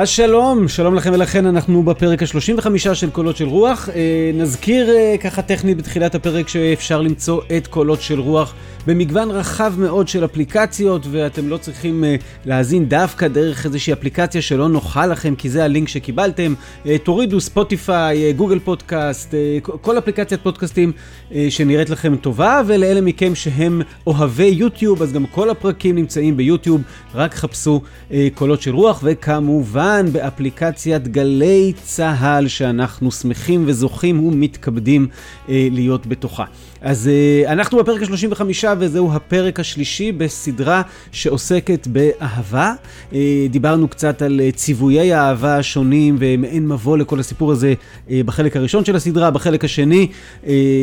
[0.00, 3.88] אז שלום, שלום לכם ולכן, אנחנו בפרק ה-35 של קולות של רוח.
[3.88, 8.54] אה, נזכיר אה, ככה טכנית בתחילת הפרק שאפשר למצוא את קולות של רוח
[8.86, 14.68] במגוון רחב מאוד של אפליקציות, ואתם לא צריכים אה, להאזין דווקא דרך איזושהי אפליקציה שלא
[14.68, 16.54] נוחה לכם, כי זה הלינק שקיבלתם.
[16.86, 20.92] אה, תורידו ספוטיפיי, גוגל פודקאסט, כל אפליקציית פודקאסטים
[21.34, 26.82] אה, שנראית לכם טובה, ולאלה מכם שהם אוהבי יוטיוב, אז גם כל הפרקים נמצאים ביוטיוב,
[27.14, 27.80] רק חפשו
[28.12, 29.60] אה, קולות של רוח, וכמובן...
[29.70, 35.08] כמובן באפליקציית גלי צה"ל, שאנחנו שמחים וזוכים ומתכבדים
[35.48, 36.44] אה, להיות בתוכה.
[36.82, 42.72] אז אה, אנחנו בפרק ה-35 וזהו הפרק השלישי בסדרה שעוסקת באהבה.
[43.14, 47.74] אה, דיברנו קצת על אה, ציוויי האהבה השונים ומעין מבוא לכל הסיפור הזה
[48.10, 49.30] בחלק הראשון של הסדרה.
[49.30, 50.08] בחלק השני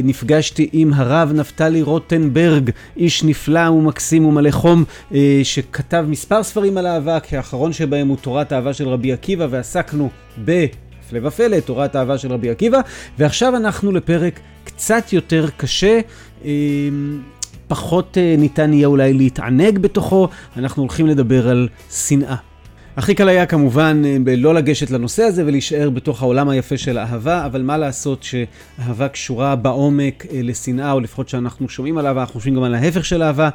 [0.04, 4.84] נפגשתי עם הרב נפתלי רוטנברג, איש נפלא ומקסים ומלא חום,
[5.44, 10.10] שכתב מספר ספרים על אהבה, כי האחרון שבהם הוא תורת אהבה של רבי עקיבא, ועסקנו
[10.46, 10.66] ב...
[11.08, 12.80] הפלא ופלא, תורת האהבה של רבי עקיבא,
[13.20, 16.00] ועכשיו אנחנו לפרק קצת יותר קשה.
[16.46, 17.22] אמ,
[17.68, 22.36] פחות אה, ניתן יהיה אולי להתענג בתוכו, אנחנו הולכים לדבר על שנאה.
[22.98, 27.46] הכי קל היה כמובן אה, לא לגשת לנושא הזה ולהישאר בתוך העולם היפה של אהבה,
[27.46, 32.34] אבל מה לעשות שאהבה קשורה בעומק אה, לשנאה, או לפחות שאנחנו שומעים על אהבה, אנחנו
[32.34, 33.50] חושבים גם על ההפך של אהבה,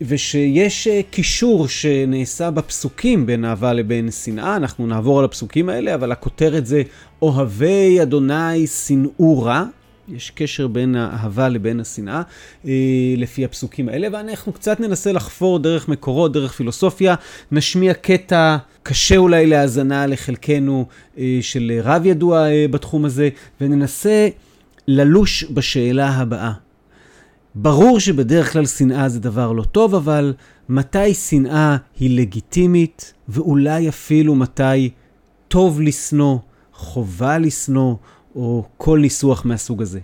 [0.00, 6.66] ושיש קישור שנעשה בפסוקים בין אהבה לבין שנאה, אנחנו נעבור על הפסוקים האלה, אבל הכותרת
[6.66, 6.82] זה
[7.22, 9.64] אוהבי אדוני שנאו רע,
[10.08, 12.22] יש קשר בין האהבה לבין השנאה,
[12.66, 12.72] אה,
[13.16, 17.14] לפי הפסוקים האלה, ואנחנו קצת ננסה לחפור דרך מקורות, דרך פילוסופיה,
[17.52, 20.86] נשמיע קטע קשה אולי להאזנה לחלקנו
[21.18, 23.28] אה, של רב ידוע אה, בתחום הזה,
[23.60, 24.28] וננסה
[24.88, 26.52] ללוש בשאלה הבאה.
[27.54, 30.34] ברור שבדרך כלל שנאה זה דבר לא טוב, אבל
[30.68, 34.90] מתי שנאה היא לגיטימית, ואולי אפילו מתי
[35.48, 36.38] טוב לשנוא,
[36.72, 37.94] חובה לשנוא,
[38.36, 40.00] או כל ניסוח מהסוג הזה.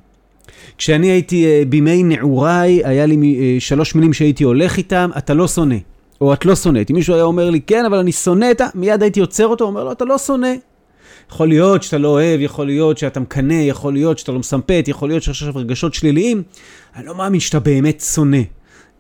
[0.79, 5.49] כשאני הייתי uh, בימי נעוריי, היה לי uh, שלוש מילים שהייתי הולך איתם, אתה לא
[5.49, 5.77] שונא,
[6.21, 6.91] או את לא שונאת.
[6.91, 8.67] אם מישהו היה אומר לי, כן, אבל אני שונא את ה...
[8.75, 10.55] מיד הייתי עוצר אותו, אומר לו, אתה לא שונא.
[11.31, 15.09] יכול להיות שאתה לא אוהב, יכול להיות שאתה מקנא, יכול להיות שאתה לא מסמפת, יכול
[15.09, 16.43] להיות שיש עכשיו רגשות שליליים.
[16.97, 18.43] אני לא מאמין שאתה באמת שונא.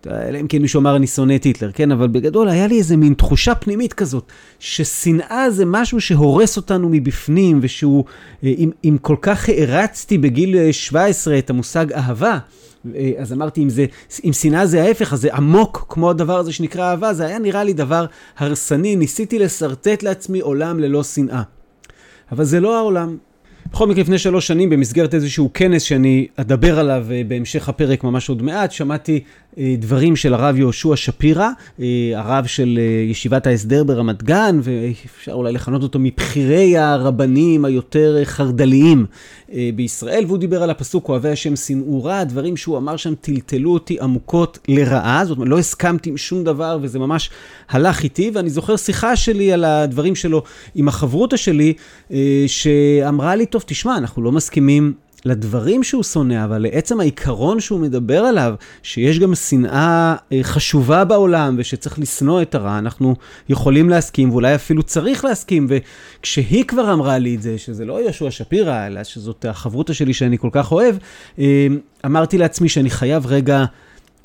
[0.06, 1.92] אלא אם כן מישהו אמר אני שונא את היטלר, כן?
[1.92, 7.58] אבל בגדול היה לי איזה מין תחושה פנימית כזאת, ששנאה זה משהו שהורס אותנו מבפנים,
[7.62, 8.04] ושהוא,
[8.44, 12.38] אה, אם, אם כל כך הערצתי בגיל 17 את המושג אהבה,
[12.94, 13.86] אה, אז אמרתי, אם, זה,
[14.24, 17.64] אם שנאה זה ההפך, אז זה עמוק כמו הדבר הזה שנקרא אהבה, זה היה נראה
[17.64, 18.06] לי דבר
[18.38, 21.42] הרסני, ניסיתי לשרטט לעצמי עולם ללא שנאה.
[22.32, 23.16] אבל זה לא העולם.
[23.72, 28.28] בכל מקרה, לפני שלוש שנים, במסגרת איזשהו כנס שאני אדבר עליו אה, בהמשך הפרק ממש
[28.28, 29.20] עוד מעט, שמעתי אה,
[29.58, 31.48] דברים של הרב יהושע שפירא,
[31.80, 32.78] אה, הרב של
[33.10, 39.06] ישיבת ההסדר ברמת גן, ואפשר אולי לכנות אותו מבכירי הרבנים היותר חרד"ליים
[39.74, 43.96] בישראל, והוא דיבר על הפסוק אוהבי השם שנאו רע, דברים שהוא אמר שם טלטלו אותי
[44.00, 47.30] עמוקות לרעה, זאת אומרת, לא הסכמתי עם שום דבר, וזה ממש
[47.70, 50.42] הלך איתי, ואני זוכר שיחה שלי על הדברים שלו
[50.74, 51.72] עם החברותא שלי,
[52.46, 54.92] שאמרה לי, טוב, תשמע, אנחנו לא מסכימים
[55.25, 61.55] לדברים שהוא שונא, אבל לעצם העיקרון שהוא מדבר עליו, שיש גם שנאה אה, חשובה בעולם
[61.59, 63.15] ושצריך לשנוא את הרע, אנחנו
[63.49, 65.66] יכולים להסכים ואולי אפילו צריך להסכים.
[65.69, 70.38] וכשהיא כבר אמרה לי את זה, שזה לא יהושע שפירא, אלא שזאת החברותא שלי שאני
[70.38, 70.97] כל כך אוהב,
[71.39, 71.66] אה,
[72.06, 73.65] אמרתי לעצמי שאני חייב רגע...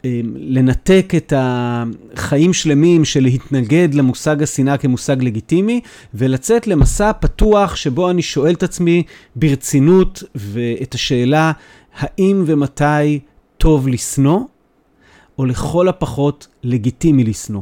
[0.06, 5.81] אמ, לנתק את החיים שלמים של להתנגד למושג השנאה כמושג לגיטימי,
[6.13, 9.03] ולצאת למסע פתוח שבו אני שואל את עצמי
[9.35, 11.52] ברצינות ואת השאלה
[11.97, 13.20] האם ומתי
[13.58, 14.40] טוב לשנוא,
[15.38, 17.61] או לכל הפחות לגיטימי לשנוא.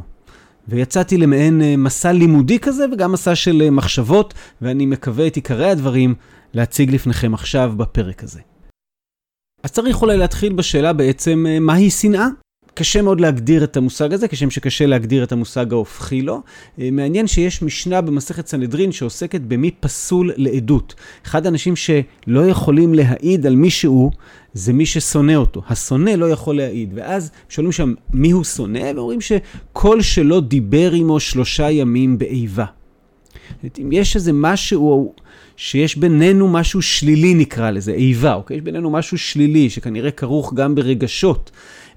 [0.68, 5.70] ויצאתי למעין אה, מסע לימודי כזה וגם מסע של אה, מחשבות, ואני מקווה את עיקרי
[5.70, 6.14] הדברים
[6.54, 8.40] להציג לפניכם עכשיו בפרק הזה.
[9.62, 12.28] אז צריך אולי להתחיל בשאלה בעצם אה, מהי שנאה.
[12.74, 16.42] קשה מאוד להגדיר את המושג הזה, כשם שקשה להגדיר את המושג ההופכי לו.
[16.80, 20.94] אה, מעניין שיש משנה במסכת סנהדרין שעוסקת במי פסול לעדות.
[21.26, 24.10] אחד האנשים שלא יכולים להעיד על מישהו,
[24.52, 25.62] זה מי ששונא אותו.
[25.68, 26.90] השונא לא יכול להעיד.
[26.94, 32.64] ואז שואלים שם מי הוא שונא, ואומרים שכל שלא דיבר עמו שלושה ימים באיבה.
[33.78, 35.14] אם יש איזה משהו
[35.56, 38.56] שיש בינינו משהו שלילי נקרא לזה, איבה, אוקיי?
[38.56, 41.50] יש בינינו משהו שלילי שכנראה כרוך גם ברגשות.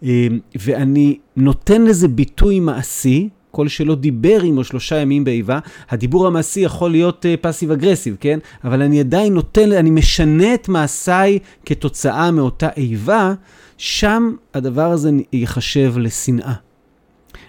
[0.03, 5.59] אה, ואני נותן לזה ביטוי מעשי, כל שלא דיבר עמו שלושה ימים באיבה,
[5.89, 8.39] הדיבור המעשי יכול להיות פאסיב uh, אגרסיב, כן?
[8.63, 13.33] אבל אני עדיין נותן, אני משנה את מעשיי כתוצאה מאותה איבה,
[13.77, 16.53] שם הדבר הזה ייחשב לשנאה.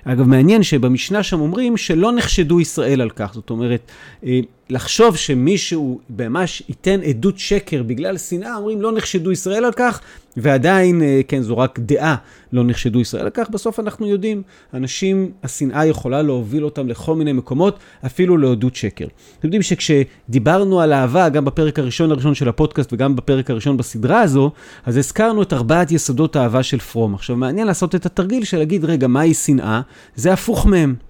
[0.05, 3.31] אגב, מעניין שבמשנה שם אומרים שלא נחשדו ישראל על כך.
[3.35, 3.91] זאת אומרת,
[4.25, 4.41] אה,
[4.71, 10.01] לחשוב שמישהו ממש ייתן עדות שקר בגלל שנאה, אומרים לא נחשדו ישראל על כך,
[10.37, 12.17] ועדיין, אה, כן, זו רק דעה,
[12.53, 13.51] לא נחשדו ישראל על כך.
[13.51, 14.43] בסוף אנחנו יודעים,
[14.75, 19.05] אנשים, השנאה יכולה להוביל אותם לכל מיני מקומות, אפילו לעדות שקר.
[19.05, 24.21] אתם יודעים שכשדיברנו על אהבה, גם בפרק הראשון הראשון של הפודקאסט וגם בפרק הראשון בסדרה
[24.21, 24.51] הזו,
[24.87, 27.15] אז הזכרנו את ארבעת יסודות האהבה של פרום.
[27.15, 29.81] עכשיו, מעניין לעשות את התרגיל של להגיד, רגע, מהי שנאה?
[30.15, 31.10] זה הפוך מהם.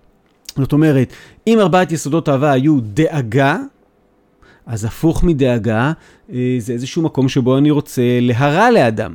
[0.61, 1.13] זאת אומרת,
[1.47, 3.59] אם ארבעת יסודות אהבה היו דאגה,
[4.67, 5.93] אז הפוך מדאגה
[6.33, 9.15] אה, זה איזשהו מקום שבו אני רוצה להרע לאדם.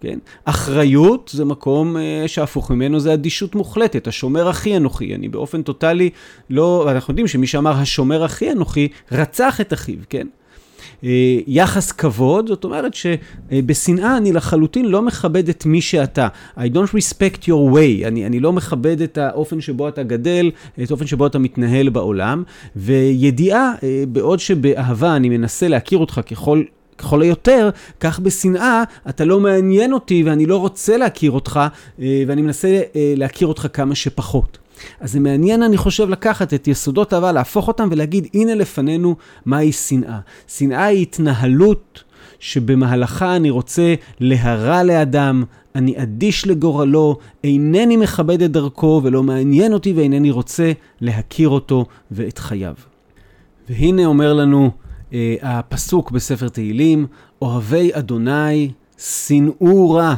[0.00, 0.18] כן?
[0.44, 5.14] אחריות זה מקום אה, שהפוך ממנו זה אדישות מוחלטת, השומר הכי אנוכי.
[5.14, 6.10] אני באופן טוטאלי
[6.50, 10.26] לא, אנחנו יודעים שמי שאמר השומר הכי אנוכי, רצח את אחיו, כן?
[11.04, 16.28] אה, יחס כבוד, זאת אומרת שבשנאה אני לחלוטין לא מכבד את מי שאתה.
[16.56, 20.50] I don't respect your way, אני, אני לא מכבד את האופן שבו אתה גדל,
[20.82, 22.42] את האופן שבו אתה מתנהל בעולם,
[22.76, 26.62] וידיעה, אה, בעוד שבאהבה אני מנסה להכיר אותך ככל...
[26.98, 27.70] ככל היותר,
[28.00, 31.60] כך בשנאה, אתה לא מעניין אותי ואני לא רוצה להכיר אותך,
[32.00, 34.58] אה, ואני מנסה להכיר אותך כמה שפחות.
[35.00, 39.72] אז זה מעניין, אני חושב, לקחת את יסודות אהבה, להפוך אותם ולהגיד, הנה לפנינו מהי
[39.72, 40.18] שנאה.
[40.48, 42.04] שנאה היא התנהלות
[42.38, 45.44] שבמהלכה אני רוצה להרע לאדם,
[45.74, 52.38] אני אדיש לגורלו, אינני מכבד את דרכו ולא מעניין אותי ואינני רוצה להכיר אותו ואת
[52.38, 52.74] חייו.
[53.68, 54.70] והנה אומר לנו
[55.12, 57.06] אה, הפסוק בספר תהילים,
[57.42, 60.14] אוהבי אדוני שנאו רע.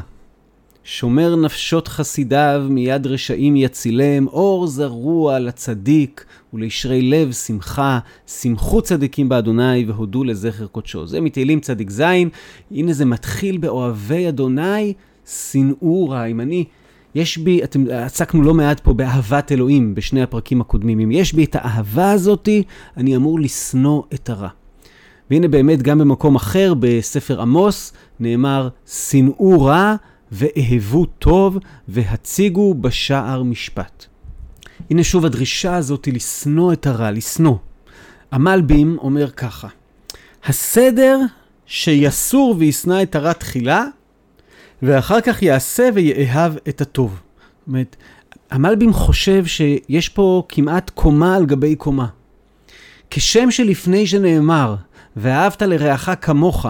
[0.89, 6.25] שומר נפשות חסידיו, מיד רשעים יצילם, אור זרוע לצדיק,
[6.55, 11.07] ולישרי לב שמחה, שמחו צדיקים באדוני, והודו לזכר קודשו.
[11.07, 12.01] זה מתהילים צדיק ז',
[12.71, 14.93] הנה זה מתחיל באוהבי אדוני,
[15.27, 16.25] שנאו רע.
[16.25, 16.65] אם אני,
[17.15, 21.01] יש בי, אתם עסקנו לא מעט פה באהבת אלוהים בשני הפרקים הקודמים.
[21.01, 22.63] אם יש בי את האהבה הזאתי,
[22.97, 24.49] אני אמור לשנוא את הרע.
[25.31, 29.97] והנה באמת גם במקום אחר, בספר עמוס, נאמר, שנאו רע,
[30.33, 31.59] ואהבו טוב,
[31.89, 34.07] והציגו בשער משפט.
[34.91, 37.57] הנה שוב הדרישה הזאת היא לשנוא את הרע, לשנוא.
[38.33, 39.69] המלבים אומר ככה,
[40.45, 41.19] הסדר
[41.67, 43.85] שיסור וישנא את הרע תחילה,
[44.83, 47.11] ואחר כך יעשה ויאהב את הטוב.
[47.11, 47.97] זאת אומרת,
[48.51, 52.07] המלבים חושב שיש פה כמעט קומה על גבי קומה.
[53.11, 54.77] כשם שלפני שנאמר,
[55.17, 56.67] ואהבת לרעך כמוך,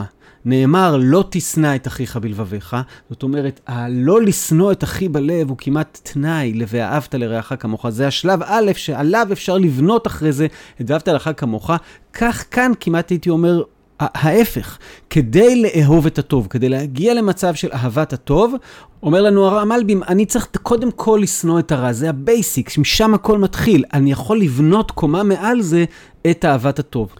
[0.49, 2.77] נאמר לא תשנא את אחיך בלבביך,
[3.11, 7.89] זאת אומרת, הלא לשנוא את אחי בלב הוא כמעט תנאי ל"ואהבת לרעך כמוך".
[7.89, 10.47] זה השלב א', שעליו אפשר לבנות אחרי זה
[10.81, 11.71] את "ואהבת לרעך כמוך".
[12.13, 13.63] כך כאן כמעט הייתי אומר
[14.01, 14.79] ההפך,
[15.11, 18.55] כדי לאהוב את הטוב, כדי להגיע למצב של אהבת הטוב,
[19.03, 23.39] אומר לנו הרע מלבים, אני צריך קודם כל לשנוא את הרע, זה הבייסיק, משם הכל
[23.39, 23.85] מתחיל.
[23.93, 25.85] אני יכול לבנות קומה מעל זה
[26.31, 27.13] את אהבת הטוב.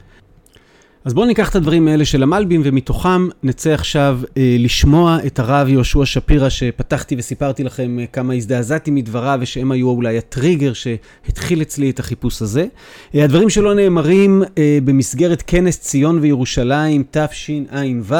[1.07, 5.69] אז בואו ניקח את הדברים האלה של המלבים, ומתוכם נצא עכשיו אה, לשמוע את הרב
[5.69, 11.91] יהושע שפירא, שפתחתי וסיפרתי לכם אה, כמה הזדעזעתי מדבריו, ושהם היו אולי הטריגר שהתחיל אצלי
[11.91, 12.67] את החיפוש הזה.
[13.15, 18.15] אה, הדברים שלו נאמרים אה, במסגרת כנס ציון וירושלים תשע"ו,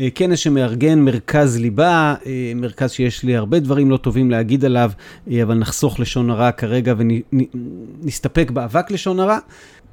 [0.00, 4.90] אה, כנס שמארגן מרכז ליבה, אה, מרכז שיש לי הרבה דברים לא טובים להגיד עליו,
[5.30, 9.38] אה, אבל נחסוך לשון הרע כרגע ונסתפק באבק לשון הרע.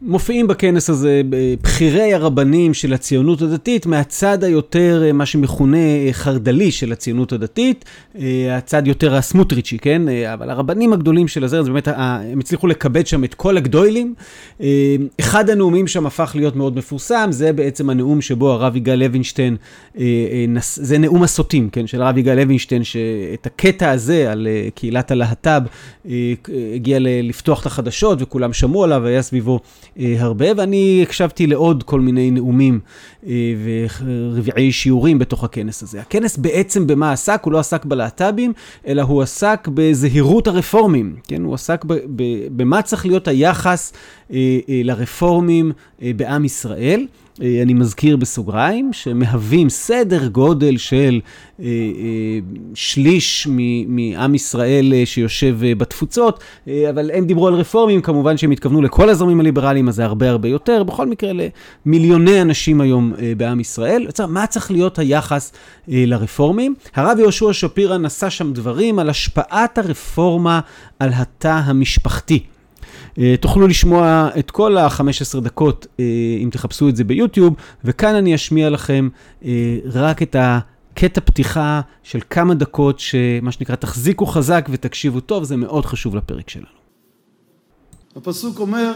[0.01, 1.21] מופיעים בכנס הזה
[1.61, 7.85] בכירי הרבנים של הציונות הדתית, מהצד היותר, אה, מה שמכונה אה, חרד"לי של הציונות הדתית,
[8.19, 10.01] אה, הצד יותר הסמוטריצ'י, כן?
[10.33, 14.13] אבל הרבנים הגדולים של הזרם, באמת, הם הצליחו לקבד שם את כל הגדוילים.
[15.19, 19.57] אחד הנאומים שם הפך להיות מאוד מפורסם, זה בעצם הנאום שבו הרב יגאל לוינשטיין,
[20.57, 21.87] זה נאום הסוטים, כן?
[21.87, 25.61] של הרב יגאל לוינשטיין, שאת הקטע הזה על קהילת הלהט"ב,
[26.75, 29.59] הגיע לפתוח את החדשות וכולם שמעו עליו, והיה סביבו
[29.94, 32.79] אה, הרבה, ואני הקשבתי לעוד כל מיני נאומים
[33.27, 33.33] אה,
[34.03, 36.01] ורבעי שיעורים בתוך הכנס הזה.
[36.01, 37.41] הכנס בעצם במה עסק?
[37.43, 38.53] הוא לא עסק בלהט"בים,
[38.87, 41.43] אלא הוא עסק בזהירות הרפורמים, כן?
[41.43, 41.85] הוא עסק
[42.55, 43.93] במה צריך להיות היחס
[44.33, 44.37] אה,
[44.67, 45.71] לרפורמים
[46.01, 47.05] בעם ישראל.
[47.41, 51.19] אה, אני מזכיר בסוגריים, שמהווים סדר גודל של
[51.59, 51.69] אה, אה,
[52.73, 53.47] שליש
[53.87, 56.43] מעם ישראל שיושב בתפוצות,
[56.89, 60.49] אבל הם דיברו על רפורמים, כמובן שהם התכוונו לכל הזרמים הליברליים, אז זה הרבה הרבה
[60.49, 60.83] יותר.
[60.83, 61.31] בכל מקרה,
[61.85, 64.07] למיליוני אנשים היום בעם ישראל.
[64.27, 65.51] מה צריך להיות היחס
[65.87, 66.75] לרפורמים?
[66.95, 70.59] הרב יהושע שפירא נשא שם דברים על השפעת הרפורמה
[70.99, 72.54] על התא המשפחתי.
[73.19, 76.05] אה, תוכלו לשמוע את כל ה-15 דקות אה,
[76.43, 77.53] אם תחפשו את זה ביוטיוב,
[77.83, 79.09] וכאן אני אשמיע לכם
[79.45, 85.55] אה, רק את הקטע פתיחה של כמה דקות, שמה שנקרא תחזיקו חזק ותקשיבו טוב, זה
[85.55, 86.65] מאוד חשוב לפרק שלנו.
[88.15, 88.93] הפסוק אומר,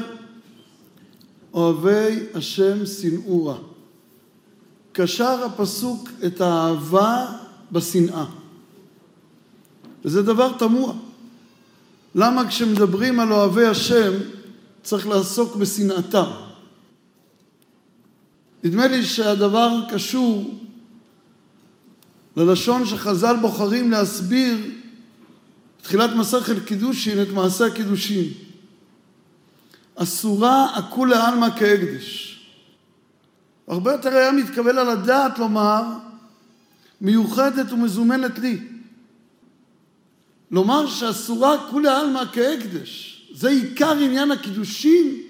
[1.53, 3.57] אוהבי השם שנאו רע.
[4.91, 7.25] קשר הפסוק את האהבה
[7.71, 8.25] בשנאה.
[10.05, 10.93] וזה דבר תמוה.
[12.15, 14.13] למה כשמדברים על אוהבי השם
[14.83, 16.31] צריך לעסוק בשנאתם?
[18.63, 20.59] נדמה לי שהדבר קשור
[22.35, 24.57] ללשון שחז"ל בוחרים להסביר
[25.81, 28.33] תחילת מסכת קידושין את מעשה הקידושין.
[29.95, 32.39] אסורה הכולי עלמא כהקדש.
[33.67, 35.83] הרבה יותר היה מתקבל על הדעת לומר
[37.01, 38.59] מיוחדת ומזומנת לי.
[40.51, 43.21] לומר שאסורה כולי עלמא כהקדש.
[43.33, 45.21] זה עיקר עניין הקידושין,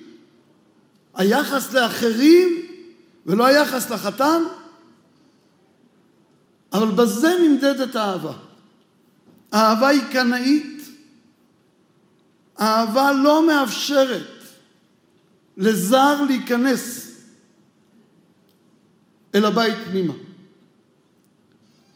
[1.14, 2.66] היחס לאחרים
[3.26, 4.44] ולא היחס לחתן,
[6.74, 8.34] אבל בזה נמדדת האהבה.
[9.52, 10.82] האהבה היא קנאית,
[12.58, 14.44] האהבה לא מאפשרת
[15.58, 17.12] לזר להיכנס
[19.36, 20.14] אל הבית פנימה,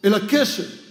[0.06, 0.83] אל הקשר.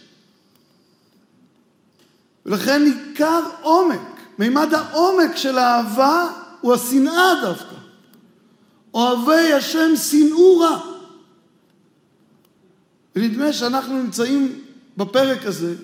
[2.46, 4.00] ולכן עיקר עומק,
[4.38, 6.30] מימד העומק של האהבה
[6.60, 7.76] הוא השנאה דווקא.
[8.94, 10.78] אוהבי השם שנאו רע.
[13.16, 14.60] ונדמה שאנחנו נמצאים
[14.96, 15.74] בפרק הזה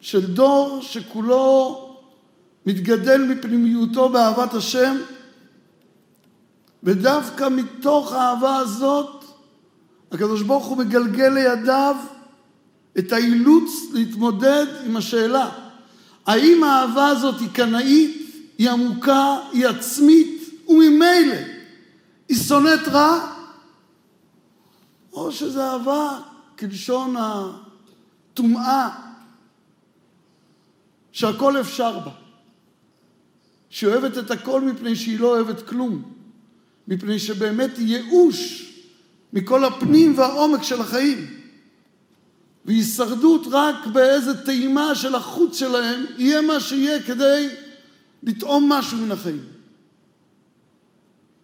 [0.00, 1.82] של דור שכולו
[2.66, 4.96] מתגדל מפנימיותו באהבת השם,
[6.82, 9.24] ודווקא מתוך האהבה הזאת
[10.12, 11.96] הקדוש ברוך הוא מגלגל לידיו
[12.98, 15.50] את האילוץ להתמודד עם השאלה.
[16.26, 18.16] האם האהבה הזאת היא קנאית,
[18.58, 21.36] היא עמוקה, היא עצמית, וממילא
[22.28, 23.32] היא שונאת רע,
[25.12, 26.20] או שזו אהבה
[26.58, 28.88] כלשון הטומאה,
[31.12, 32.10] שהכל אפשר בה,
[33.70, 36.02] שהיא אוהבת את הכל מפני שהיא לא אוהבת כלום,
[36.88, 38.72] מפני שבאמת היא ייאוש
[39.32, 41.35] מכל הפנים והעומק של החיים.
[42.66, 47.48] והישרדות רק באיזה טעימה של החוץ שלהם, יהיה מה שיהיה כדי
[48.22, 49.44] לטעום משהו מן החיים.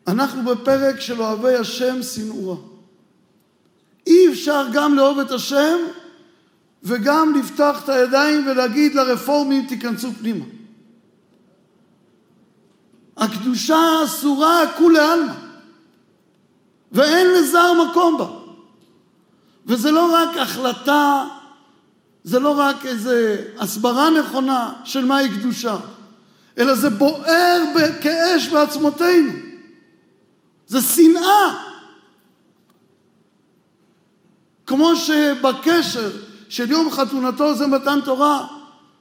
[0.07, 2.57] אנחנו בפרק של אוהבי השם שנאורה.
[4.07, 5.79] אי אפשר גם לאהוב את השם
[6.83, 10.45] וגם לפתוח את הידיים ולהגיד לרפורמים תיכנסו פנימה.
[13.17, 15.35] הקדושה אסורה כולי עלמא
[16.93, 18.42] ואין לזר מקום בה.
[19.67, 21.25] וזה לא רק החלטה,
[22.25, 25.77] זה לא רק איזה הסברה נכונה של מהי קדושה,
[26.59, 27.63] אלא זה בוער
[28.03, 29.33] כאש בעצמותינו.
[30.67, 31.73] זה שנאה.
[34.67, 36.11] כמו שבקשר
[36.49, 38.47] של יום חתונתו זה מתן תורה,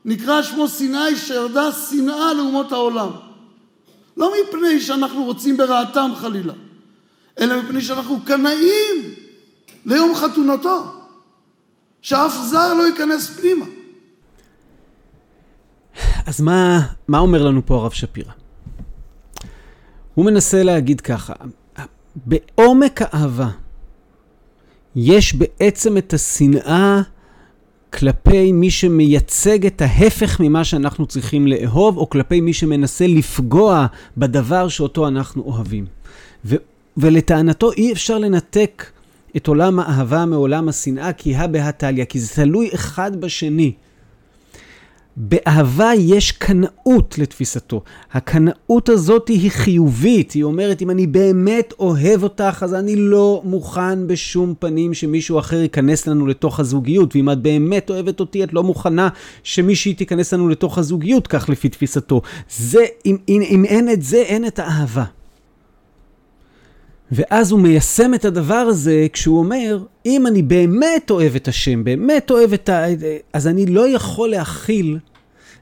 [0.05, 3.09] נקרא שמו סיני שירדה שנאה לאומות העולם.
[4.17, 6.53] לא מפני שאנחנו רוצים ברעתם חלילה,
[7.39, 9.15] אלא מפני שאנחנו קנאים
[9.85, 10.83] ליום חתונתו,
[12.01, 13.65] שאף זר לא ייכנס פנימה.
[16.25, 18.31] אז מה, מה אומר לנו פה הרב שפירא?
[20.15, 21.33] הוא מנסה להגיד ככה,
[22.15, 23.49] בעומק האהבה
[24.95, 27.01] יש בעצם את השנאה
[27.93, 33.85] כלפי מי שמייצג את ההפך ממה שאנחנו צריכים לאהוב, או כלפי מי שמנסה לפגוע
[34.17, 35.85] בדבר שאותו אנחנו אוהבים.
[36.45, 36.55] ו-
[36.97, 38.85] ולטענתו אי אפשר לנתק
[39.37, 43.73] את עולם האהבה מעולם השנאה, כי הא בהא תליא, כי זה תלוי אחד בשני.
[45.17, 47.81] באהבה יש קנאות לתפיסתו.
[48.11, 54.07] הקנאות הזאת היא חיובית, היא אומרת, אם אני באמת אוהב אותך, אז אני לא מוכן
[54.07, 58.63] בשום פנים שמישהו אחר ייכנס לנו לתוך הזוגיות, ואם את באמת אוהבת אותי, את לא
[58.63, 59.09] מוכנה
[59.43, 62.21] שמישהי תיכנס לנו לתוך הזוגיות, כך לפי תפיסתו.
[62.49, 65.03] זה, אם, אם, אם אין את זה, אין את האהבה.
[67.11, 72.31] ואז הוא מיישם את הדבר הזה כשהוא אומר, אם אני באמת אוהב את השם, באמת
[72.31, 72.85] אוהב את ה...
[73.33, 74.97] אז אני לא יכול להכיל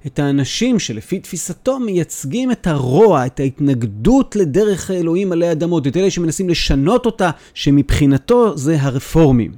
[0.05, 6.11] את האנשים שלפי תפיסתו מייצגים את הרוע, את ההתנגדות לדרך האלוהים עלי אדמות, את אלה
[6.11, 9.51] שמנסים לשנות אותה, שמבחינתו זה הרפורמים.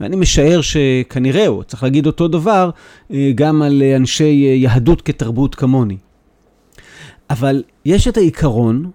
[0.00, 2.70] ואני משער שכנראה הוא צריך להגיד אותו דבר
[3.10, 5.96] אה, גם על אנשי יהדות כתרבות כמוני.
[7.30, 8.90] אבל יש את העיקרון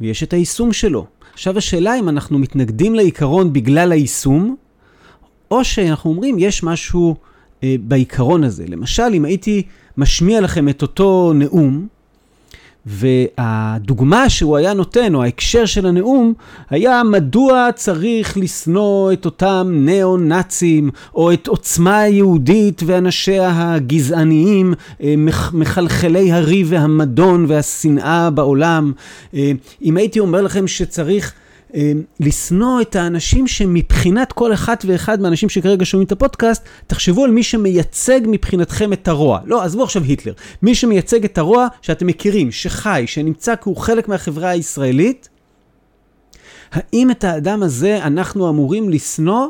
[0.00, 1.06] ויש את היישום שלו.
[1.32, 4.56] עכשיו השאלה אם אנחנו מתנגדים לעיקרון בגלל היישום,
[5.50, 7.16] או שאנחנו אומרים יש משהו
[7.64, 8.64] אה, בעיקרון הזה.
[8.68, 9.62] למשל, אם הייתי
[9.96, 11.88] משמיע לכם את אותו נאום,
[12.88, 16.32] והדוגמה שהוא היה נותן, או ההקשר של הנאום,
[16.70, 25.14] היה מדוע צריך לשנוא את אותם ניאו-נאצים, או את עוצמה היהודית ואנשיה הגזעניים, אה,
[25.52, 28.92] מחלחלי הריב והמדון והשנאה בעולם.
[29.34, 29.52] אה,
[29.82, 31.32] אם הייתי אומר לכם שצריך...
[31.74, 37.30] אה, לשנוא את האנשים שמבחינת כל אחת ואחד מהאנשים שכרגע שומעים את הפודקאסט, תחשבו על
[37.30, 39.40] מי שמייצג מבחינתכם את הרוע.
[39.44, 40.32] לא, עזבו עכשיו היטלר.
[40.62, 45.28] מי שמייצג את הרוע שאתם מכירים, שחי, שנמצא כי הוא חלק מהחברה הישראלית,
[46.72, 49.46] האם את האדם הזה אנחנו אמורים לשנוא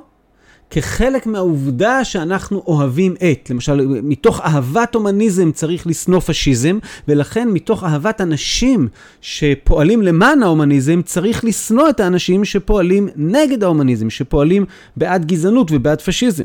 [0.71, 3.51] כחלק מהעובדה שאנחנו אוהבים את.
[3.51, 8.89] למשל, מתוך אהבת הומניזם צריך לשנוא פשיזם, ולכן מתוך אהבת אנשים
[9.21, 14.65] שפועלים למען ההומניזם, צריך לשנוא את האנשים שפועלים נגד ההומניזם, שפועלים
[14.97, 16.45] בעד גזענות ובעד פשיזם.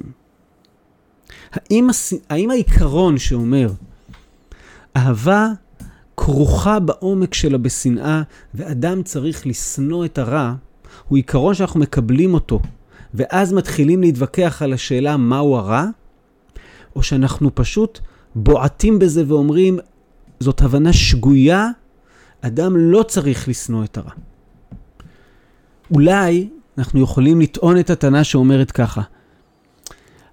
[1.54, 1.88] האם,
[2.30, 3.70] האם העיקרון שאומר,
[4.98, 5.48] אהבה
[6.18, 8.22] כרוכה בעומק שלה בשנאה,
[8.56, 10.54] ואדם צריך לשנוא את הרע,
[11.08, 12.60] הוא עיקרון שאנחנו מקבלים אותו
[13.14, 15.86] ואז מתחילים להתווכח על השאלה מהו הרע,
[16.96, 18.00] או שאנחנו פשוט
[18.36, 19.80] בועטים בזה ואומרים,
[20.40, 21.70] זאת הבנה שגויה,
[22.42, 24.12] אדם לא צריך לשנוא את הרע.
[25.92, 29.02] אולי אנחנו יכולים לטעון את הטענה שאומרת ככה,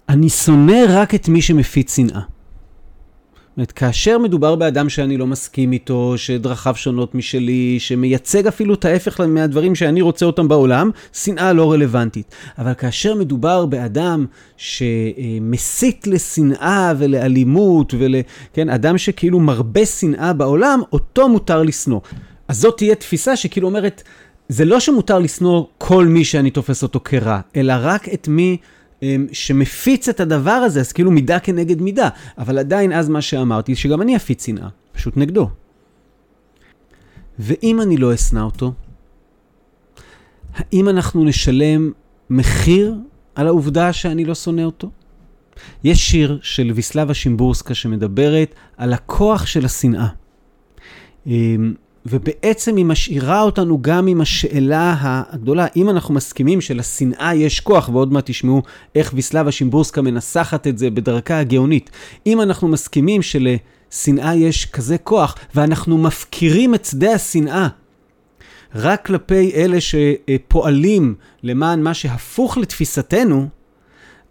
[0.08, 2.20] אני שונא רק את מי שמפיץ שנאה.
[3.60, 9.20] אומרת, כאשר מדובר באדם שאני לא מסכים איתו, שדרכיו שונות משלי, שמייצג אפילו את ההפך
[9.20, 12.34] מהדברים שאני רוצה אותם בעולם, שנאה לא רלוונטית.
[12.58, 14.26] אבל כאשר מדובר באדם
[14.56, 18.14] שמסית לשנאה ולאלימות, ול...
[18.52, 22.00] כן, אדם שכאילו מרבה שנאה בעולם, אותו מותר לשנוא.
[22.48, 24.02] אז זאת תהיה תפיסה שכאילו אומרת,
[24.48, 28.56] זה לא שמותר לשנוא כל מי שאני תופס אותו כרע, אלא רק את מי...
[29.02, 32.08] אמ, שמפיץ את הדבר הזה, אז כאילו מידה כנגד מידה.
[32.38, 35.48] אבל עדיין אז מה שאמרתי, שגם אני אפיץ שנאה, פשוט נגדו.
[37.38, 38.72] ואם אני לא אשנא אותו,
[40.54, 41.92] האם אנחנו נשלם
[42.30, 42.94] מחיר
[43.34, 44.90] על העובדה שאני לא שונא אותו?
[45.84, 50.08] יש שיר של ויסלבה שימבורסקה שמדברת על הכוח של השנאה.
[52.06, 58.12] ובעצם היא משאירה אותנו גם עם השאלה הגדולה, אם אנחנו מסכימים שלשנאה יש כוח, ועוד
[58.12, 58.62] מעט תשמעו
[58.94, 61.90] איך ויסלבה שימבורסקה מנסחת את זה בדרכה הגאונית,
[62.26, 67.68] אם אנחנו מסכימים שלשנאה יש כזה כוח, ואנחנו מפקירים את שדה השנאה
[68.74, 73.48] רק כלפי אלה שפועלים למען מה שהפוך לתפיסתנו,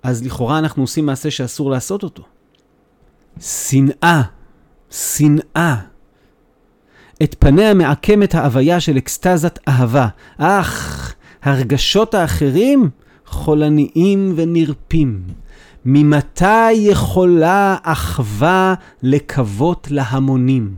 [0.04, 2.24] אז לכאורה אנחנו עושים מעשה שאסור לעשות אותו.
[3.42, 4.22] שנאה,
[4.92, 5.76] שנאה.
[7.24, 10.08] את פניה מעקמת ההוויה של אקסטזת אהבה.
[10.38, 12.90] אך, הרגשות האחרים
[13.26, 15.24] חולניים ונרפים.
[15.86, 20.76] ממתי יכולה אחווה לקוות להמונים?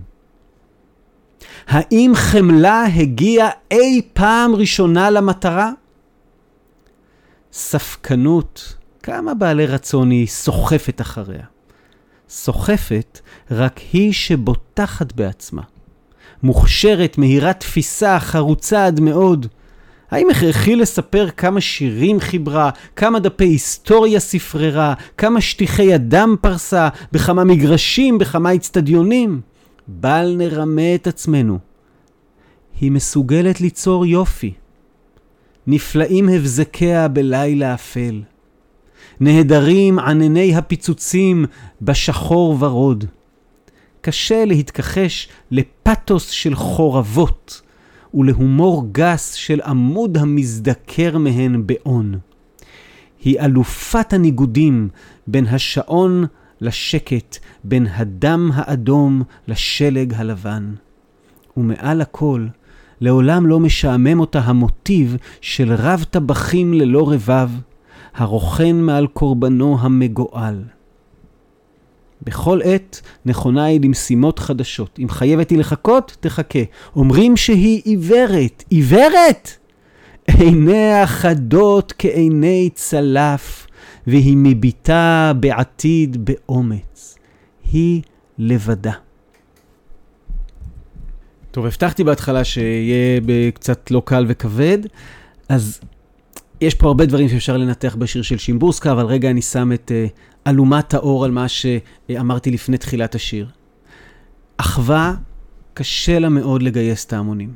[1.67, 5.71] האם חמלה הגיעה אי פעם ראשונה למטרה?
[7.53, 11.45] ספקנות, כמה בעלי רצון היא סוחפת אחריה.
[12.29, 13.19] סוחפת
[13.51, 15.61] רק היא שבוטחת בעצמה.
[16.43, 19.47] מוכשרת, מהירת תפיסה, חרוצה עד מאוד.
[20.11, 27.43] האם הכרחי לספר כמה שירים חיברה, כמה דפי היסטוריה ספררה, כמה שטיחי אדם פרסה, בכמה
[27.43, 29.41] מגרשים, בכמה אצטדיונים?
[29.87, 31.59] בל נרמה את עצמנו.
[32.81, 34.53] היא מסוגלת ליצור יופי.
[35.67, 38.21] נפלאים הבזקיה בלילה אפל.
[39.19, 41.45] נהדרים ענני הפיצוצים
[41.81, 43.05] בשחור ורוד.
[44.01, 47.61] קשה להתכחש לפתוס של חורבות
[48.13, 52.19] ולהומור גס של עמוד המזדקר מהן באון.
[53.23, 54.89] היא אלופת הניגודים
[55.27, 56.25] בין השעון
[56.61, 60.73] לשקט, בין הדם האדום לשלג הלבן.
[61.57, 62.47] ומעל הכל,
[63.01, 67.49] לעולם לא משעמם אותה המוטיב של רב טבחים ללא רבב,
[68.15, 70.63] הרוכן מעל קורבנו המגואל.
[72.23, 74.99] בכל עת נכונה היא למשימות חדשות.
[74.99, 76.59] אם חייבת היא לחכות, תחכה.
[76.95, 78.63] אומרים שהיא עיוורת.
[78.69, 79.57] עיוורת?
[80.27, 83.67] עיניה חדות כעיני צלף,
[84.07, 87.17] והיא מביטה בעתיד באומץ.
[87.71, 88.01] היא
[88.37, 88.93] לבדה.
[91.51, 93.21] טוב, הבטחתי בהתחלה שיהיה
[93.53, 94.77] קצת לא קל וכבד,
[95.49, 95.79] אז
[96.61, 100.09] יש פה הרבה דברים שאפשר לנתח בשיר של שימבורסקה, אבל רגע אני שם את uh,
[100.47, 103.47] אלומת האור על מה שאמרתי לפני תחילת השיר.
[104.57, 105.13] אחווה,
[105.73, 107.53] קשה לה מאוד לגייס את ההמונים.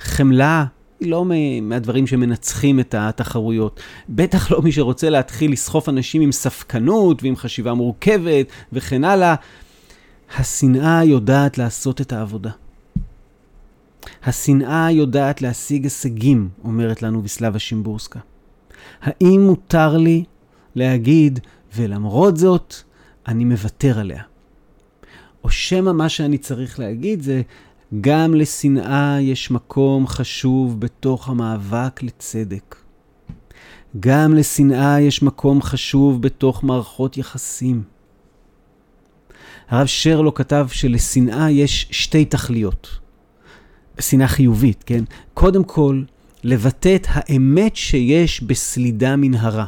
[0.00, 0.64] חמלה
[1.00, 1.24] היא לא
[1.62, 3.80] מהדברים שמנצחים את התחרויות.
[4.08, 9.34] בטח לא מי שרוצה להתחיל לסחוף אנשים עם ספקנות ועם חשיבה מורכבת וכן הלאה.
[10.38, 12.50] השנאה יודעת לעשות את העבודה.
[14.24, 18.20] השנאה יודעת להשיג הישגים, אומרת לנו ויסלבה שימבורסקה.
[19.02, 20.24] האם מותר לי
[20.74, 21.40] להגיד,
[21.74, 22.74] ולמרות זאת,
[23.28, 24.22] אני מוותר עליה?
[25.44, 27.42] או שמא מה שאני צריך להגיד זה,
[28.00, 32.76] גם לשנאה יש מקום חשוב בתוך המאבק לצדק.
[34.00, 37.82] גם לשנאה יש מקום חשוב בתוך מערכות יחסים.
[39.68, 42.88] הרב שרלו כתב שלשנאה יש שתי תכליות.
[44.00, 45.04] שנאה חיובית, כן?
[45.34, 46.02] קודם כל,
[46.44, 49.66] לבטא את האמת שיש בסלידה מן הרע.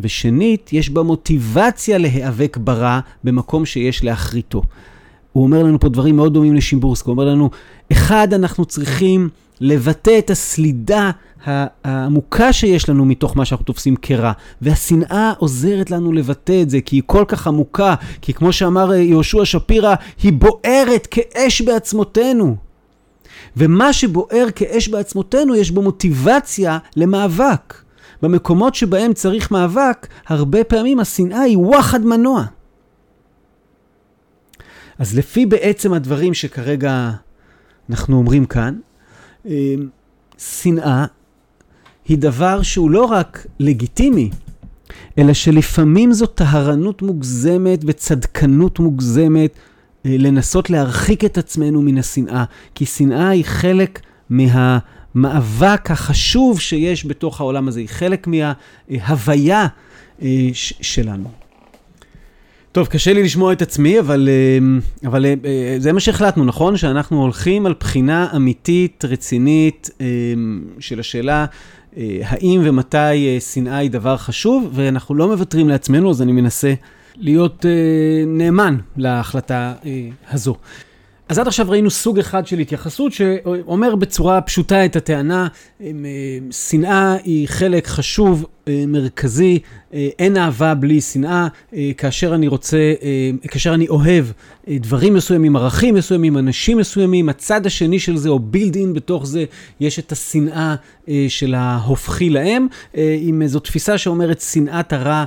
[0.00, 4.62] ושנית, יש בה מוטיבציה להיאבק ברע במקום שיש להכריתו.
[5.32, 7.50] הוא אומר לנו פה דברים מאוד דומים לשימבורסקי, הוא אומר לנו,
[7.92, 9.28] אחד, אנחנו צריכים
[9.60, 11.10] לבטא את הסלידה
[11.84, 14.32] העמוקה שיש לנו מתוך מה שאנחנו תופסים כרע.
[14.62, 19.44] והשנאה עוזרת לנו לבטא את זה, כי היא כל כך עמוקה, כי כמו שאמר יהושע
[19.44, 22.56] שפירא, היא בוערת כאש בעצמותינו.
[23.56, 27.85] ומה שבוער כאש בעצמותינו, יש בו מוטיבציה למאבק.
[28.26, 32.44] במקומות שבהם צריך מאבק, הרבה פעמים השנאה היא וואחד מנוע.
[34.98, 37.10] אז לפי בעצם הדברים שכרגע
[37.90, 38.78] אנחנו אומרים כאן,
[39.46, 39.74] אה,
[40.38, 41.04] שנאה
[42.08, 44.30] היא דבר שהוא לא רק לגיטימי,
[45.18, 49.50] אלא שלפעמים זו טהרנות מוגזמת וצדקנות מוגזמת
[50.06, 54.00] אה, לנסות להרחיק את עצמנו מן השנאה, כי שנאה היא חלק
[55.16, 59.66] מהמאבק החשוב שיש בתוך העולם הזה, היא חלק מההוויה
[60.22, 60.48] אה,
[60.80, 61.30] שלנו.
[62.72, 65.26] טוב, קשה לי לשמוע את עצמי, אבל, אה, אבל
[65.78, 66.76] זה מה שהחלטנו, נכון?
[66.76, 69.90] שאנחנו הולכים על בחינה אמיתית, רצינית,
[70.78, 71.46] של השאלה
[72.22, 76.74] האם ומתי שנאה היא דבר חשוב, ואנחנו לא מוותרים לעצמנו, אז אני מנסה
[77.16, 77.70] להיות אה,
[78.26, 80.56] נאמן להחלטה אה, הזו.
[81.28, 85.48] אז עד עכשיו ראינו סוג אחד של התייחסות שאומר בצורה פשוטה את הטענה,
[85.80, 85.90] אה,
[86.50, 89.58] שנאה היא חלק חשוב, אה, מרכזי,
[89.94, 91.48] אה, אין אהבה בלי שנאה,
[91.96, 92.78] כאשר אני רוצה,
[93.48, 94.26] כאשר אני אוהב
[94.68, 99.44] דברים מסוימים, ערכים מסוימים, אנשים מסוימים, הצד השני של זה, או בילד אין בתוך זה,
[99.80, 100.74] יש את השנאה
[101.28, 102.66] של ההופכי להם,
[103.20, 105.24] עם איזו תפיסה שאומרת שנאת הרע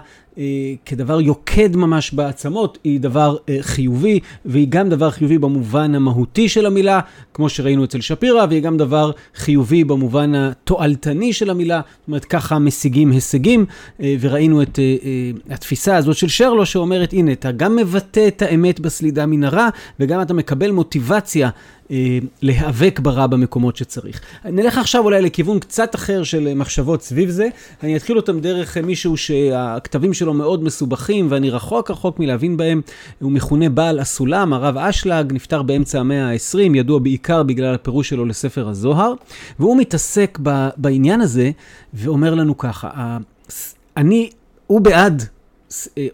[0.85, 6.65] כדבר יוקד ממש בעצמות, היא דבר אה, חיובי, והיא גם דבר חיובי במובן המהותי של
[6.65, 6.99] המילה,
[7.33, 12.59] כמו שראינו אצל שפירא, והיא גם דבר חיובי במובן התועלתני של המילה, זאת אומרת, ככה
[12.59, 13.65] משיגים הישגים,
[14.01, 14.79] אה, וראינו את
[15.49, 20.21] התפיסה הזאת של שרלו, שאומרת, הנה, אתה גם מבטא את האמת בסלידה מן הרע, וגם
[20.21, 21.51] אתה מקבל מוטיבציה אה,
[22.41, 24.21] להיאבק ברע במקומות שצריך.
[24.45, 27.47] נלך עכשיו אולי לכיוון קצת אחר של מחשבות סביב זה.
[27.83, 32.81] אני אתחיל אותם דרך מישהו שהכתבים שלו מאוד מסובכים ואני רחוק רחוק מלהבין בהם.
[33.19, 38.25] הוא מכונה בעל הסולם, הרב אשלג, נפטר באמצע המאה ה-20, ידוע בעיקר בגלל הפירוש שלו
[38.25, 39.13] לספר הזוהר,
[39.59, 40.39] והוא מתעסק
[40.77, 41.51] בעניין הזה
[41.93, 43.17] ואומר לנו ככה,
[43.97, 44.29] אני,
[44.67, 45.38] הוא בעד אה,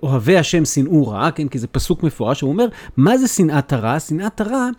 [0.04, 1.48] אוהבי השם שנאו רע, כן?
[1.48, 4.00] כי זה פסוק מפורש, הוא אומר, מה זה שנאת הרע?
[4.00, 4.70] שנאת הרע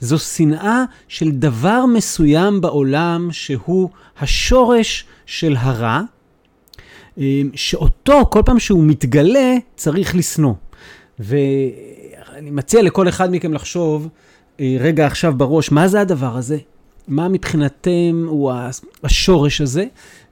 [0.00, 6.00] זו שנאה של דבר מסוים בעולם שהוא השורש של הרע,
[7.18, 10.54] אה, שאותו, כל פעם שהוא מתגלה, צריך לשנוא.
[11.18, 14.08] ואני מציע לכל אחד מכם לחשוב
[14.60, 16.58] אה, רגע עכשיו בראש, מה זה הדבר הזה?
[17.08, 18.52] מה מבחינתם הוא
[19.04, 19.84] השורש הזה?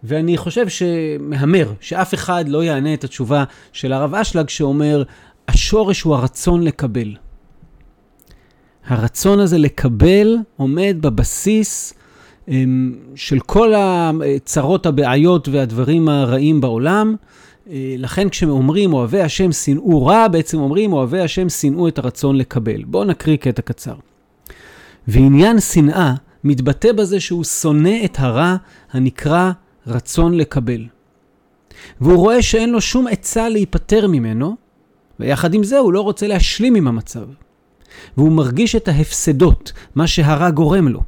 [0.05, 5.03] ואני חושב שמהמר, שאף אחד לא יענה את התשובה של הרב אשלג שאומר,
[5.49, 7.17] השורש הוא הרצון לקבל.
[8.87, 11.95] הרצון הזה לקבל עומד בבסיס
[12.49, 17.17] אמ, של כל הצרות, הבעיות והדברים הרעים בעולם.
[17.71, 22.85] אה, לכן כשאומרים אוהבי השם שנאו רע, בעצם אומרים אוהבי השם שנאו את הרצון לקבל.
[22.85, 23.95] בואו נקריא קטע קצר.
[25.09, 28.57] ועניין שנאה מתבטא בזה שהוא שונא את הרע
[28.93, 29.53] הנקרא
[29.87, 30.87] רצון לקבל.
[32.01, 34.57] והוא רואה שאין לו שום עצה להיפטר ממנו,
[35.21, 37.27] ויחד עם זה הוא לא רוצה להשלים עם המצב.
[38.17, 41.01] והוא מרגיש את ההפסדות, מה שהרע גורם לו.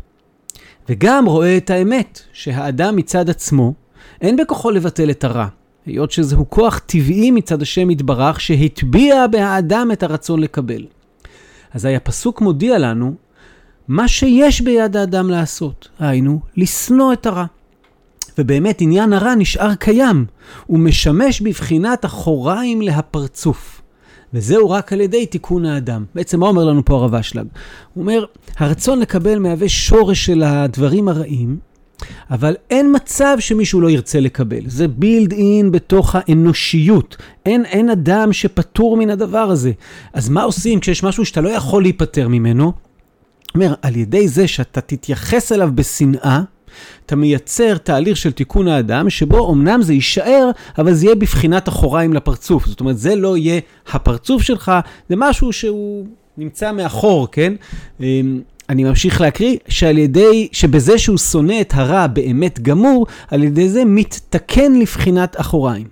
[0.89, 3.75] וגם רואה את האמת, שהאדם מצד עצמו,
[4.21, 5.47] אין בכוחו לבטל את הרע,
[5.87, 10.87] היות שזהו כוח טבעי מצד השם יתברך, שהטביע באדם את הרצון לקבל.
[11.75, 13.15] אזי הפסוק מודיע לנו
[13.89, 17.45] מה שיש ביד האדם לעשות, היינו, לשנוא את הרע.
[18.39, 20.25] ובאמת עניין הרע נשאר קיים,
[20.67, 23.83] הוא משמש בבחינת אחוריים להפרצוף.
[24.35, 26.05] וזהו רק על ידי תיקון האדם.
[26.15, 27.47] בעצם מה אומר לנו פה הרב אשלג?
[27.95, 28.25] הוא אומר,
[28.57, 31.59] הרצון לקבל מהווה שורש של הדברים הרעים,
[32.31, 34.61] אבל אין מצב שמישהו לא ירצה לקבל.
[34.67, 37.17] זה בילד אין בתוך האנושיות.
[37.47, 39.73] אין, אין אדם שפטור מן הדבר הזה.
[40.13, 42.73] אז מה עושים כשיש משהו שאתה לא יכול להיפטר ממנו?
[43.57, 46.41] אומר, על ידי זה שאתה תתייחס אליו בשנאה,
[47.07, 52.13] אתה מייצר תהליך של תיקון האדם, שבו אמנם זה יישאר, אבל זה יהיה בבחינת אחוריים
[52.13, 52.67] לפרצוף.
[52.67, 53.61] זאת אומרת, זה לא יהיה
[53.93, 54.73] הפרצוף שלך,
[55.09, 56.07] זה משהו שהוא
[56.39, 57.53] נמצא מאחור, כן?
[58.01, 63.69] אמ, אני ממשיך להקריא, שעל ידי, שבזה שהוא שונא את הרע באמת גמור, על ידי
[63.69, 65.87] זה מתתקן לבחינת אחוריים.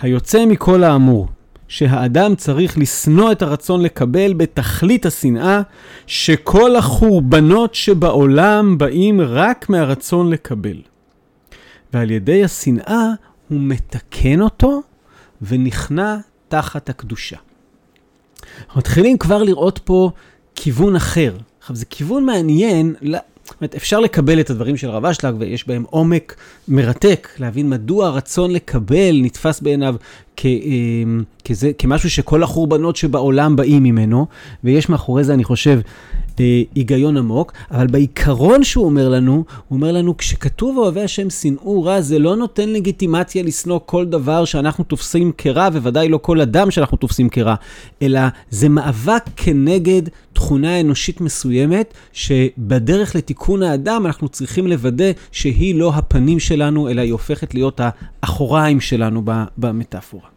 [0.00, 1.28] היוצא מכל האמור,
[1.74, 5.62] שהאדם צריך לשנוא את הרצון לקבל בתכלית השנאה,
[6.06, 10.76] שכל החורבנות שבעולם באים רק מהרצון לקבל.
[11.92, 13.06] ועל ידי השנאה
[13.48, 14.82] הוא מתקן אותו
[15.42, 16.16] ונכנע
[16.48, 17.36] תחת הקדושה.
[18.66, 20.10] אנחנו מתחילים כבר לראות פה
[20.54, 21.36] כיוון אחר.
[21.60, 22.94] עכשיו, זה כיוון מעניין,
[23.60, 26.36] אומרת, אפשר לקבל את הדברים של הרב אשלג, ויש בהם עומק
[26.68, 29.94] מרתק, להבין מדוע הרצון לקבל נתפס בעיניו
[30.36, 34.26] כ, אמ, כזה, כמשהו שכל החורבנות שבעולם באים ממנו,
[34.64, 35.80] ויש מאחורי זה, אני חושב,
[36.40, 41.82] אה, היגיון עמוק, אבל בעיקרון שהוא אומר לנו, הוא אומר לנו, כשכתוב אוהבי השם שנאו
[41.82, 46.70] רע, זה לא נותן לגיטימציה לשנוא כל דבר שאנחנו תופסים כרע, וודאי לא כל אדם
[46.70, 47.54] שאנחנו תופסים כרע,
[48.02, 48.20] אלא
[48.50, 56.40] זה מאבק כנגד תכונה אנושית מסוימת, שבדרך לתיקון האדם אנחנו צריכים לוודא שהיא לא הפנים
[56.40, 57.80] שלנו, אלא היא הופכת להיות
[58.22, 59.22] האחוריים שלנו
[59.58, 60.33] במטאפורה.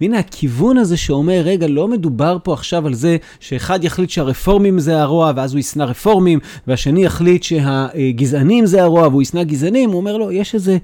[0.00, 5.00] והנה הכיוון הזה שאומר, רגע, לא מדובר פה עכשיו על זה שאחד יחליט שהרפורמים זה
[5.00, 10.16] הרוע, ואז הוא ישנא רפורמים, והשני יחליט שהגזענים זה הרוע, והוא ישנא גזענים, הוא אומר
[10.16, 10.78] לו, יש איזה...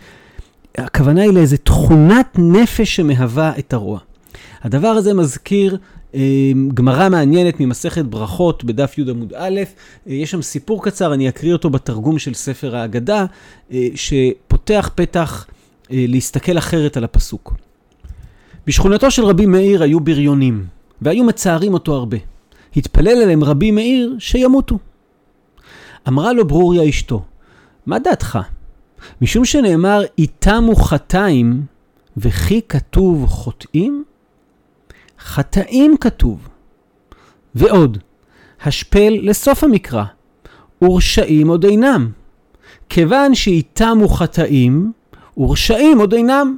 [0.79, 3.99] הכוונה היא לאיזה תכונת נפש שמהווה את הרוע.
[4.63, 5.77] הדבר הזה מזכיר
[6.15, 9.61] אה, גמרא מעניינת ממסכת ברכות בדף י עמוד א',
[10.07, 13.27] אה, יש שם סיפור קצר, אני אקריא אותו בתרגום של ספר ההגדה,
[13.73, 15.47] אה, שפותח פתח
[15.91, 17.55] להסתכל אחרת על הפסוק.
[18.69, 20.67] בשכונתו של רבי מאיר היו בריונים,
[21.03, 22.17] והיו מצערים אותו הרבה.
[22.77, 24.79] התפלל אליהם רבי מאיר שימותו.
[26.09, 27.25] אמרה לו ברוריה אשתו,
[27.87, 28.39] מה דעתך?
[29.21, 31.63] משום שנאמר, איתמו חטאים,
[32.17, 34.05] וכי כתוב חוטאים?
[35.21, 36.49] חטאים כתוב.
[37.55, 37.99] ועוד,
[38.63, 40.05] השפל לסוף המקרא,
[40.83, 42.11] ורשעים עוד אינם.
[42.89, 44.93] כיוון שאיתמו חטאים,
[45.37, 46.57] ורשעים עוד אינם.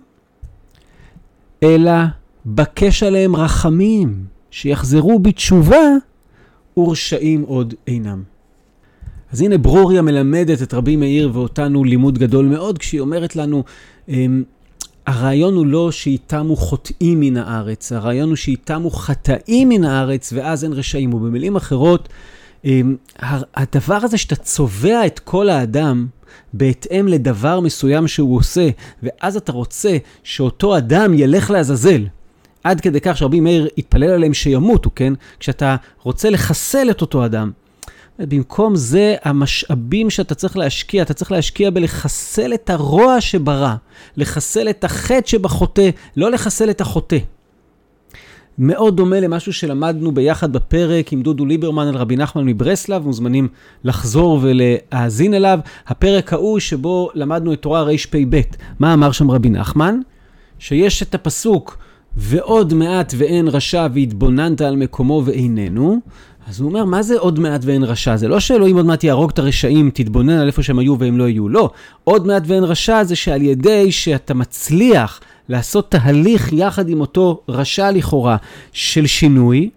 [1.63, 1.93] אלא
[2.47, 5.87] בקש עליהם רחמים, שיחזרו בתשובה,
[6.77, 8.23] ורשעים עוד אינם.
[9.33, 13.65] אז הנה ברוריה מלמדת את רבי מאיר ואותנו לימוד גדול מאוד, כשהיא אומרת לנו,
[14.09, 14.43] אמ,
[15.07, 20.73] הרעיון הוא לא שאיתמו חוטאים מן הארץ, הרעיון הוא שאיתמו חטאים מן הארץ, ואז אין
[20.73, 21.15] רשעים.
[21.15, 22.09] ובמילים אחרות,
[23.55, 26.07] הדבר הזה שאתה צובע את כל האדם,
[26.53, 28.69] בהתאם לדבר מסוים שהוא עושה,
[29.03, 32.07] ואז אתה רוצה שאותו אדם ילך לעזאזל.
[32.65, 35.13] עד כדי כך שרבי מאיר יתפלל עליהם שימותו, כן?
[35.41, 37.51] כשאתה רוצה לחסל את אותו אדם.
[38.19, 43.75] במקום זה, המשאבים שאתה צריך להשקיע, אתה צריך להשקיע בלחסל את הרוע שברא,
[44.17, 47.19] לחסל את החטא שבחוטא, לא לחסל את החוטא.
[48.63, 53.49] מאוד דומה למשהו שלמדנו ביחד בפרק עם דודו ליברמן על רבי נחמן מברסלב, מוזמנים
[53.85, 55.59] לחזור ולהאזין אליו.
[55.87, 58.41] הפרק ההוא שבו למדנו את תורה רפ"ב.
[58.79, 60.01] מה אמר שם רבי נחמן?
[60.59, 61.79] שיש את הפסוק,
[62.17, 66.01] ועוד מעט ואין רשע והתבוננת על מקומו ואיננו.
[66.49, 68.17] אז הוא אומר, מה זה עוד מעט ואין רשע?
[68.17, 71.29] זה לא שאלוהים עוד מעט יהרוג את הרשעים, תתבונן על איפה שהם היו והם לא
[71.29, 71.49] יהיו.
[71.49, 71.71] לא.
[72.05, 75.21] עוד מעט ואין רשע זה שעל ידי שאתה מצליח
[75.51, 78.37] לעשות תהליך יחד עם אותו רשע לכאורה
[78.73, 79.71] של שינוי,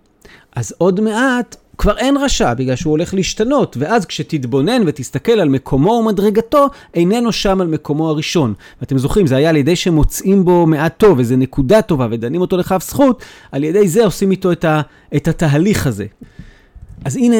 [0.55, 5.89] אז עוד מעט כבר אין רשע, בגלל שהוא הולך להשתנות, ואז כשתתבונן ותסתכל על מקומו
[5.91, 8.53] ומדרגתו, איננו שם על מקומו הראשון.
[8.81, 12.57] ואתם זוכרים, זה היה על ידי שמוצאים בו מעט טוב, איזה נקודה טובה, ודנים אותו
[12.57, 14.81] לכף זכות, על ידי זה עושים איתו את, ה,
[15.15, 16.05] את התהליך הזה.
[17.05, 17.37] אז הנה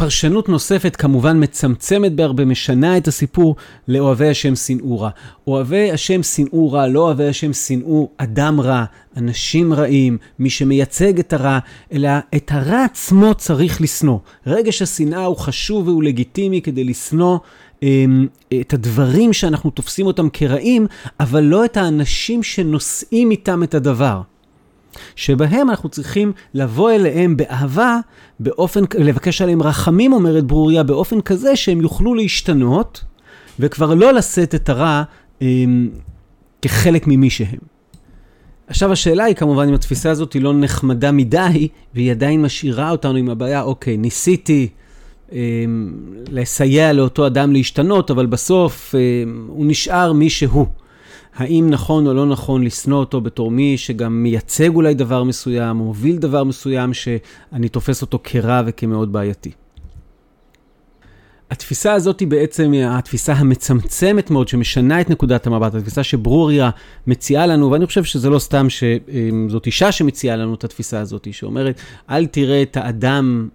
[0.00, 3.56] פרשנות נוספת כמובן מצמצמת בהרבה, משנה את הסיפור
[3.88, 5.10] לאוהבי השם שנאו רע.
[5.46, 8.84] אוהבי השם שנאו רע, לא אוהבי השם שנאו אדם רע,
[9.16, 11.58] אנשים רעים, מי שמייצג את הרע,
[11.92, 14.18] אלא את הרע עצמו צריך לשנוא.
[14.46, 17.38] רגש השנאה הוא חשוב והוא לגיטימי כדי לשנוא
[17.82, 18.26] אמ,
[18.60, 20.86] את הדברים שאנחנו תופסים אותם כרעים,
[21.20, 24.20] אבל לא את האנשים שנושאים איתם את הדבר.
[25.16, 27.98] שבהם אנחנו צריכים לבוא אליהם באהבה,
[28.40, 33.04] באופן, לבקש עליהם רחמים, אומרת ברוריה, באופן כזה שהם יוכלו להשתנות,
[33.60, 35.02] וכבר לא לשאת את הרע
[35.42, 35.88] אמ,
[36.62, 37.58] כחלק ממי שהם.
[38.66, 43.16] עכשיו השאלה היא כמובן אם התפיסה הזאת היא לא נחמדה מדי, והיא עדיין משאירה אותנו
[43.16, 44.68] עם הבעיה, אוקיי, ניסיתי
[45.32, 45.92] אמ,
[46.28, 50.66] לסייע לאותו אדם להשתנות, אבל בסוף אמ, הוא נשאר מי שהוא.
[51.40, 56.16] האם נכון או לא נכון לשנוא אותו בתור מי שגם מייצג אולי דבר מסוים, מוביל
[56.16, 59.50] דבר מסוים שאני תופס אותו כרע וכמאוד בעייתי.
[61.50, 66.70] התפיסה הזאת היא בעצם התפיסה המצמצמת מאוד, שמשנה את נקודת המבט, התפיסה שברוריה
[67.06, 71.80] מציעה לנו, ואני חושב שזה לא סתם שזאת אישה שמציעה לנו את התפיסה הזאת, שאומרת,
[72.10, 73.48] אל תראה את האדם,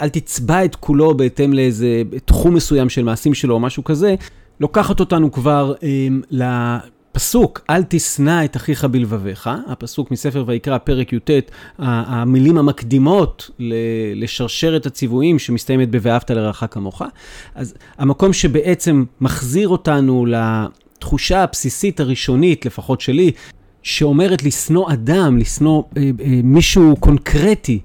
[0.00, 4.14] אל תצבע את כולו בהתאם לאיזה תחום מסוים של מעשים שלו או משהו כזה,
[4.60, 6.78] לוקחת אותנו כבר אה,
[7.14, 11.30] פסוק, אל תשנא את אחיך בלבביך, הפסוק מספר ויקרא, פרק י"ט,
[11.78, 13.50] המילים המקדימות
[14.14, 17.02] לשרשרת הציוויים שמסתיימת ב"ואהבת לרעך כמוך".
[17.54, 23.30] אז המקום שבעצם מחזיר אותנו לתחושה הבסיסית הראשונית, לפחות שלי,
[23.82, 26.10] שאומרת לשנוא אדם, לשנוא אה, אה,
[26.44, 27.80] מישהו קונקרטי,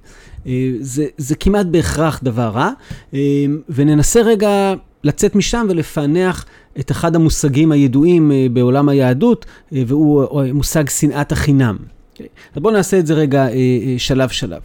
[0.48, 2.70] אה, זה, זה כמעט בהכרח דבר רע,
[3.13, 3.20] אה,
[3.70, 6.45] וננסה רגע לצאת משם ולפענח
[6.79, 11.77] את אחד המושגים הידועים אה, בעולם היהדות, אה, והוא אה, מושג שנאת החינם.
[12.12, 12.27] אוקיי?
[12.55, 13.47] אז בואו נעשה את זה רגע
[13.97, 14.62] שלב-שלב.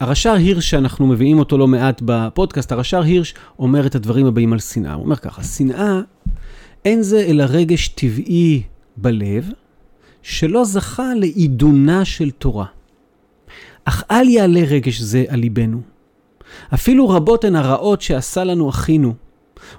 [0.00, 4.58] הרש"ר הירש, שאנחנו מביאים אותו לא מעט בפודקאסט, הרש"ר הירש אומר את הדברים הבאים על
[4.58, 4.94] שנאה.
[4.94, 6.00] הוא אומר ככה, שנאה
[6.84, 8.62] אין זה אלא רגש טבעי
[8.96, 9.50] בלב,
[10.22, 12.66] שלא זכה לעידונה של תורה.
[13.84, 15.91] אך אל יעלה רגש זה על ליבנו.
[16.74, 19.14] אפילו רבות הן הרעות שעשה לנו אחינו,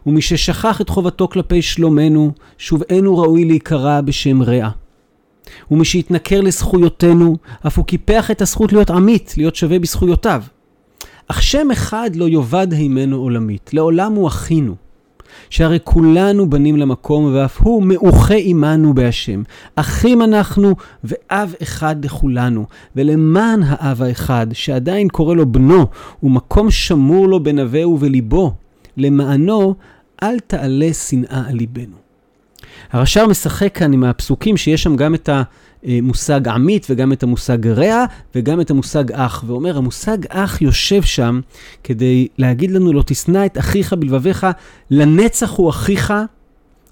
[0.05, 4.69] ומששכח את חובתו כלפי שלומנו, שוב אינו ראוי להיקרא בשם רע.
[5.71, 10.43] ומשהתנכר לזכויותינו, אף הוא קיפח את הזכות להיות עמית, להיות שווה בזכויותיו.
[11.27, 14.82] אך שם אחד לא יאבד הימנו עולמית, לעולם הוא אחינו.
[15.49, 19.43] שהרי כולנו בנים למקום, ואף הוא מאוחה עמנו בהשם.
[19.75, 22.65] אחים אנחנו, ואב אחד לכולנו.
[22.95, 25.85] ולמען האב האחד, שעדיין קורא לו בנו,
[26.23, 28.53] ומקום שמור לו בנווה ובליבו,
[28.97, 29.75] למענו
[30.23, 31.95] אל תעלה שנאה על ליבנו.
[32.91, 35.29] הרש"ר משחק כאן עם הפסוקים שיש שם גם את
[35.85, 41.41] המושג עמית וגם את המושג רע וגם את המושג אח, ואומר המושג אח יושב שם
[41.83, 44.47] כדי להגיד לנו לא תשנא את אחיך בלבביך,
[44.91, 46.13] לנצח הוא אחיך,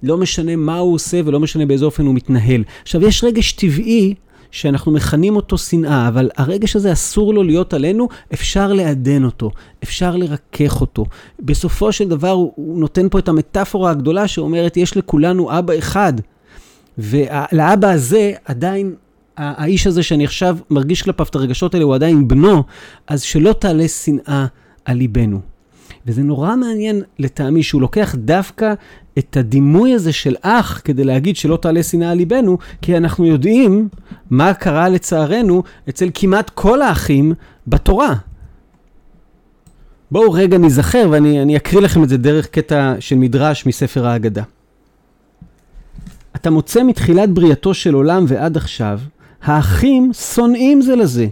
[0.03, 2.63] לא משנה מה הוא עושה ולא משנה באיזה אופן הוא מתנהל.
[2.81, 4.13] עכשיו יש רגש טבעי
[4.51, 9.51] שאנחנו מכנים אותו שנאה, אבל הרגש הזה אסור לו להיות עלינו, אפשר לעדן אותו,
[9.83, 11.05] אפשר לרכך אותו.
[11.39, 16.13] בסופו של דבר הוא, הוא נותן פה את המטאפורה הגדולה שאומרת, יש לכולנו אבא אחד,
[17.01, 18.95] ולאבא הזה עדיין
[19.37, 22.63] האיש הזה שאני עכשיו מרגיש כלפיו את הרגשות האלה הוא עדיין בנו,
[23.07, 24.45] אז שלא תעלה שנאה
[24.85, 25.39] על ליבנו.
[26.05, 28.73] וזה נורא מעניין לטעמי שהוא לוקח דווקא
[29.17, 33.89] את הדימוי הזה של אח כדי להגיד שלא תעלה שנאה על ליבנו, כי אנחנו יודעים
[34.29, 37.33] מה קרה לצערנו אצל כמעט כל האחים
[37.67, 38.15] בתורה.
[40.11, 44.43] בואו רגע נזכר ואני אקריא לכם את זה דרך קטע של מדרש מספר ההגדה.
[46.35, 48.99] אתה מוצא מתחילת בריאתו של עולם ועד עכשיו,
[49.41, 51.27] האחים שונאים זה לזה.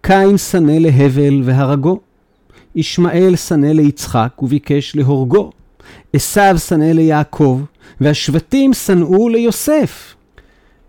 [0.00, 2.00] קין שנא להבל והרגו.
[2.74, 5.50] ישמעאל שנא ליצחק וביקש להורגו.
[6.12, 7.60] עשו שנא ליעקב,
[8.00, 10.14] והשבטים שנאו ליוסף.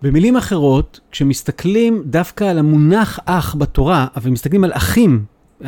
[0.02, 5.26] במילים אחרות, כשמסתכלים דווקא על המונח אח בתורה, אבל מסתכלים על אחים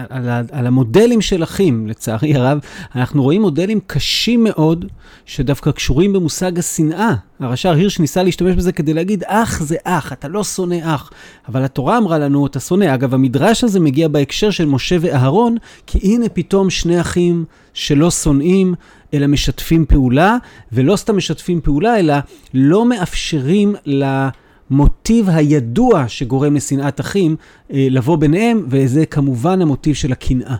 [0.09, 2.59] על, על המודלים של אחים, לצערי הרב,
[2.95, 4.85] אנחנו רואים מודלים קשים מאוד,
[5.25, 7.13] שדווקא קשורים במושג השנאה.
[7.39, 11.11] הרש"ר הירש ניסה להשתמש בזה כדי להגיד, אח זה אח, אתה לא שונא אח.
[11.47, 12.93] אבל התורה אמרה לנו, אתה שונא.
[12.93, 18.73] אגב, המדרש הזה מגיע בהקשר של משה ואהרון, כי הנה פתאום שני אחים שלא שונאים,
[19.13, 20.37] אלא משתפים פעולה,
[20.71, 22.13] ולא סתם משתפים פעולה, אלא
[22.53, 23.99] לא מאפשרים ל...
[23.99, 24.29] לה...
[24.71, 27.35] המוטיב הידוע שגורם לשנאת אחים
[27.73, 30.55] אה, לבוא ביניהם, וזה כמובן המוטיב של הקנאה.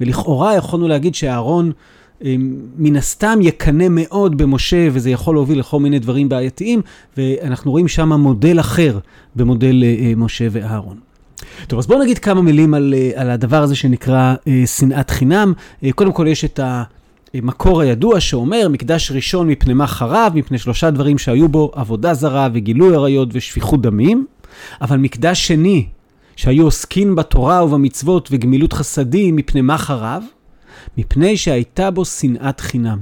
[0.00, 1.72] ולכאורה יכולנו להגיד שאהרון
[2.24, 2.34] אה,
[2.78, 6.82] מן הסתם יקנא מאוד במשה, וזה יכול להוביל לכל מיני דברים בעייתיים,
[7.16, 8.98] ואנחנו רואים שם מודל אחר
[9.36, 10.98] במודל אה, משה ואהרון.
[11.66, 14.34] טוב, אז בואו נגיד כמה מילים על, על הדבר הזה שנקרא
[14.66, 15.52] שנאת חינם.
[15.94, 16.82] קודם כל יש את ה...
[17.34, 22.48] מקור הידוע שאומר, מקדש ראשון מפני מה חרב, מפני שלושה דברים שהיו בו, עבודה זרה
[22.52, 24.26] וגילוי עריות ושפיכות דמים,
[24.80, 25.86] אבל מקדש שני,
[26.36, 30.24] שהיו עוסקים בתורה ובמצוות וגמילות חסדים, מפני מה חרב?
[30.98, 32.98] מפני שהייתה בו שנאת חינם.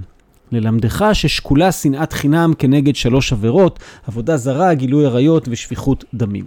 [0.52, 6.44] ללמדך ששקולה שנאת חינם כנגד שלוש עבירות, עבודה זרה, גילוי עריות ושפיכות דמים.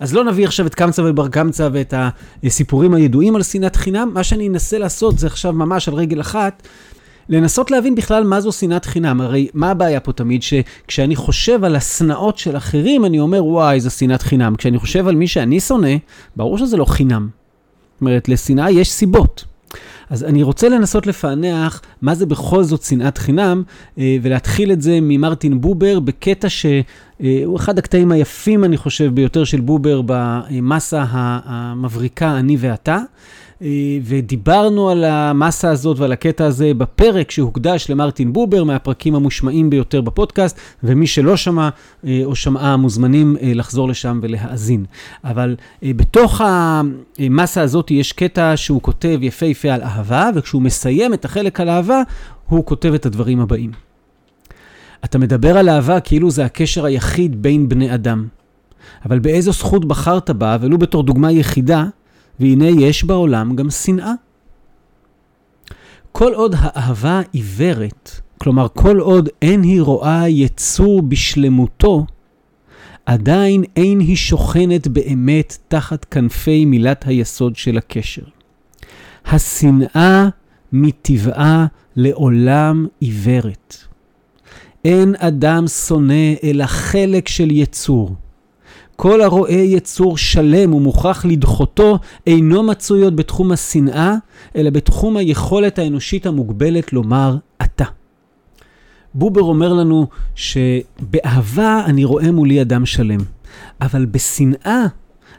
[0.00, 1.94] אז לא נביא עכשיו את קמצא ובר קמצא ואת
[2.44, 6.62] הסיפורים הידועים על שנאת חינם, מה שאני אנסה לעשות זה עכשיו ממש על רגל אחת,
[7.32, 9.20] לנסות להבין בכלל מה זו שנאת חינם.
[9.20, 10.42] הרי מה הבעיה פה תמיד?
[10.42, 14.54] שכשאני חושב על השנאות של אחרים, אני אומר, וואי, זו שנאת חינם.
[14.56, 15.96] כשאני חושב על מי שאני שונא,
[16.36, 17.28] ברור שזה לא חינם.
[17.94, 19.44] זאת אומרת, לשנאה יש סיבות.
[20.10, 23.62] אז אני רוצה לנסות לפענח מה זה בכל זאת שנאת חינם,
[23.98, 29.60] אה, ולהתחיל את זה ממרטין בובר בקטע שהוא אחד הקטעים היפים, אני חושב, ביותר של
[29.60, 32.98] בובר במסה המבריקה אני ואתה.
[33.62, 40.00] אה, ודיברנו על המסה הזאת ועל הקטע הזה בפרק שהוקדש למרטין בובר, מהפרקים המושמעים ביותר
[40.00, 41.68] בפודקאסט, ומי שלא שמע
[42.06, 44.84] אה, או שמעה מוזמנים אה, לחזור לשם ולהאזין.
[45.24, 51.60] אבל בתוך המסה הזאת יש קטע שהוא כותב יפהפה על אהבה, וכשהוא מסיים את החלק
[51.60, 52.02] על אהבה,
[52.48, 53.70] הוא כותב את הדברים הבאים.
[55.04, 58.26] אתה מדבר על אהבה כאילו זה הקשר היחיד בין בני אדם.
[59.04, 61.84] אבל באיזו זכות בחרת בה, ולו בתור דוגמה יחידה,
[62.42, 64.12] והנה יש בעולם גם שנאה.
[66.12, 72.06] כל עוד האהבה עיוורת, כלומר כל עוד אין היא רואה יצור בשלמותו,
[73.06, 78.22] עדיין אין היא שוכנת באמת תחת כנפי מילת היסוד של הקשר.
[79.26, 80.28] השנאה
[80.72, 81.66] מטבעה
[81.96, 83.76] לעולם עיוורת.
[84.84, 88.14] אין אדם שונא אלא חלק של יצור,
[89.02, 94.14] כל הרואה יצור שלם ומוכרח לדחותו אינו מצוי עוד בתחום השנאה,
[94.56, 97.84] אלא בתחום היכולת האנושית המוגבלת לומר אתה.
[99.14, 103.20] בובר אומר לנו שבאהבה אני רואה מולי אדם שלם,
[103.80, 104.86] אבל בשנאה,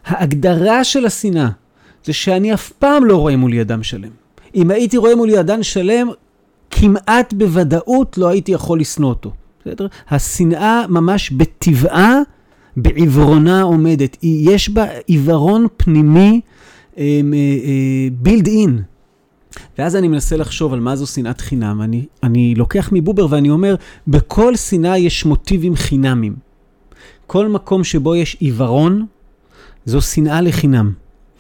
[0.06, 1.50] ההגדרה של השנאה
[2.04, 4.12] זה שאני אף פעם לא רואה מולי אדם שלם.
[4.56, 6.08] אם הייתי רואה מולי אדם שלם,
[6.72, 9.32] כמעט בוודאות לא הייתי יכול לשנוא אותו.
[9.62, 9.88] בסדר?
[10.10, 12.20] השנאה ממש בטבעה
[12.78, 14.18] בעיוורונה עומדת.
[14.24, 16.42] יש בה עיוורון פנימי
[18.12, 18.82] בילד אין.
[19.78, 21.82] ואז אני מנסה לחשוב על מה זו שנאת חינם.
[21.82, 23.76] אני, אני לוקח מבובר ואני אומר,
[24.08, 26.36] בכל שנאה יש מוטיבים חינמים.
[27.28, 29.06] כל מקום שבו יש עיוורון,
[29.86, 30.94] זו שנאה לחינם.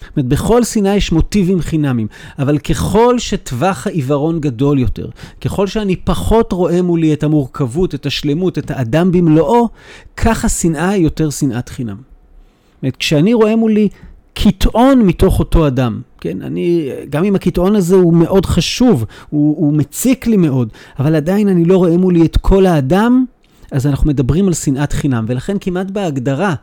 [0.07, 2.07] זאת אומרת, בכל שנאה יש מוטיבים חינמים,
[2.39, 5.09] אבל ככל שטווח העיוורון גדול יותר,
[5.41, 9.69] ככל שאני פחות רואה מולי את המורכבות, את השלמות, את האדם במלואו,
[10.17, 11.95] כך השנאה היא יותר שנאת חינם.
[11.95, 13.89] זאת אומרת, כשאני רואה מולי
[14.33, 19.73] קיטעון מתוך אותו אדם, כן, אני, גם אם הקיטעון הזה הוא מאוד חשוב, הוא, הוא
[19.73, 23.25] מציק לי מאוד, אבל עדיין אני לא רואה מולי את כל האדם,
[23.71, 26.53] אז אנחנו מדברים על שנאת חינם, ולכן כמעט בהגדרה,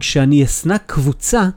[0.00, 1.48] כשאני אשנא קבוצה,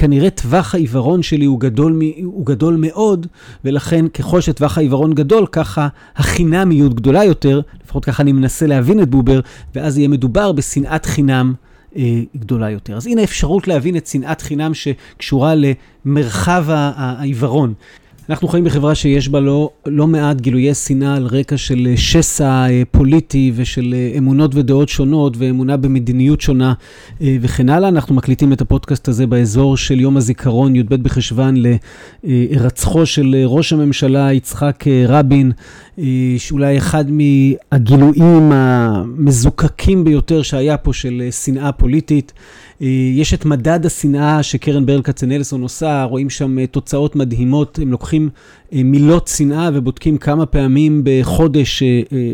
[0.00, 3.26] כנראה טווח העיוורון שלי הוא גדול, הוא גדול מאוד,
[3.64, 9.10] ולכן ככל שטווח העיוורון גדול, ככה החינמיות גדולה יותר, לפחות ככה אני מנסה להבין את
[9.10, 9.40] בובר,
[9.74, 11.54] ואז יהיה מדובר בשנאת חינם
[11.96, 12.96] אה, גדולה יותר.
[12.96, 17.74] אז הנה אפשרות להבין את שנאת חינם שקשורה למרחב העיוורון.
[18.30, 22.66] אנחנו חיים בחברה שיש בה לא, לא מעט גילויי שנאה על רקע של אה, שסע
[22.68, 26.72] אה, פוליטי ושל אה, אמונות ודעות שונות ואמונה במדיניות שונה
[27.20, 27.88] וכן הלאה.
[27.88, 31.54] אנחנו מקליטים את הפודקאסט הזה באזור של יום הזיכרון, י"ב בחשוון,
[32.24, 35.52] להירצחו של ראש הממשלה יצחק רבין,
[36.38, 42.32] שאולי אחד מהגילויים המזוקקים ביותר שהיה פה של שנאה פוליטית.
[42.82, 47.90] אה, יש את מדד השנאה שקרן ברל כצנלסון עושה, רואים שם אה, תוצאות מדהימות, הם
[47.90, 48.28] לוקחים
[48.72, 51.82] אה, מילות שנאה ובודקים כמה פעמים בחודש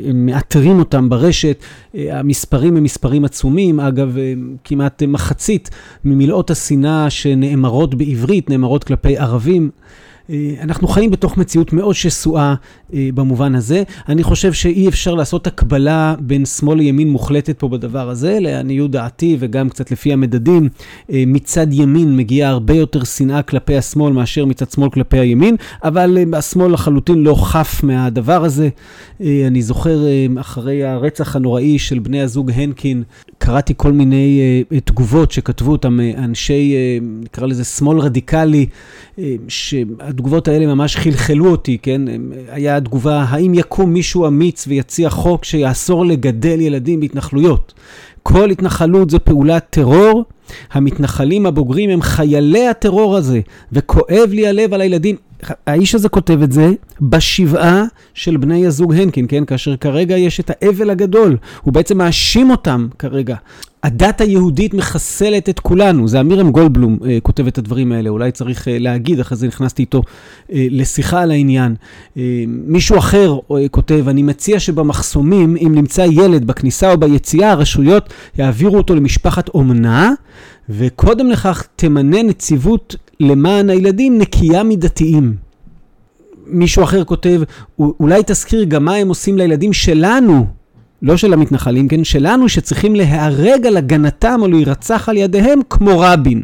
[0.08, 1.62] הם מאתרים אותם ברשת.
[1.94, 4.16] המספרים הם מספרים עצומים, אגב,
[4.64, 5.70] כמעט מחצית
[6.04, 9.70] ממילות השנאה שנאמרות בעברית, נאמרות כלפי ערבים.
[10.30, 12.54] אה, אנחנו חיים בתוך מציאות מאוד שסועה
[12.94, 13.82] אה, במובן הזה.
[14.08, 19.36] אני חושב שאי אפשר לעשות הקבלה בין שמאל לימין מוחלטת פה בדבר הזה, לעניות דעתי
[19.40, 20.68] וגם קצת לפי המדדים.
[21.12, 26.18] אה, מצד ימין מגיעה הרבה יותר שנאה כלפי השמאל מאשר מצד שמאל כלפי הימין, אבל
[26.32, 28.68] השמאל לחלוטין לא חף מהדבר הזה.
[29.20, 29.98] אני זוכר
[30.40, 33.02] אחרי הרצח הנוראי של בני הזוג הנקין,
[33.38, 38.66] קראתי כל מיני תגובות שכתבו אותם אנשי, נקרא לזה שמאל רדיקלי,
[40.16, 42.02] שהתגובות האלה ממש חלחלו אותי, כן?
[42.48, 47.74] היה תגובה, האם יקום מישהו אמיץ ויציע חוק שיאסור לגדל ילדים בהתנחלויות?
[48.22, 50.24] כל התנחלות זו פעולת טרור,
[50.72, 53.40] המתנחלים הבוגרים הם חיילי הטרור הזה,
[53.72, 55.16] וכואב לי הלב על הילדים.
[55.66, 57.84] האיש הזה כותב את זה בשבעה
[58.14, 59.44] של בני הזוג הנקין, כן?
[59.44, 63.36] כאשר כרגע יש את האבל הגדול, הוא בעצם מאשים אותם כרגע
[63.82, 66.08] הדת היהודית מחסלת את כולנו.
[66.08, 69.82] זה אמירם גולדבלום אה, כותב את הדברים האלה, אולי צריך אה, להגיד, אחרי זה נכנסתי
[69.82, 70.02] איתו
[70.52, 71.74] אה, לשיחה על העניין.
[72.16, 78.12] אה, מישהו אחר אה, כותב, אני מציע שבמחסומים, אם נמצא ילד בכניסה או ביציאה, הרשויות
[78.38, 80.12] יעבירו אותו למשפחת אומנה,
[80.68, 85.34] וקודם לכך תמנה נציבות למען הילדים נקייה מדתיים.
[86.46, 87.40] מישהו אחר כותב,
[87.78, 90.46] אולי תזכיר גם מה הם עושים לילדים שלנו,
[91.02, 96.42] לא של המתנחלים, כן, שלנו, שצריכים להיהרג על הגנתם או להירצח על ידיהם כמו רבין.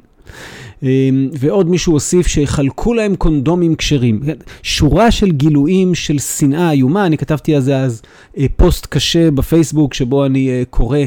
[0.82, 4.20] אמ, ועוד מישהו הוסיף שיחלקו להם קונדומים כשרים.
[4.62, 8.02] שורה של גילויים של שנאה איומה, אני כתבתי על זה אז
[8.38, 11.04] אה, פוסט קשה בפייסבוק, שבו אני אה, קורא אה,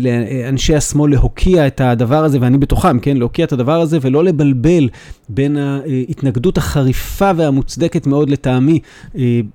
[0.00, 4.88] לאנשי השמאל להוקיע את הדבר הזה, ואני בתוכם, כן, להוקיע את הדבר הזה, ולא לבלבל
[5.28, 8.78] בין ההתנגדות החריפה והמוצדקת מאוד לטעמי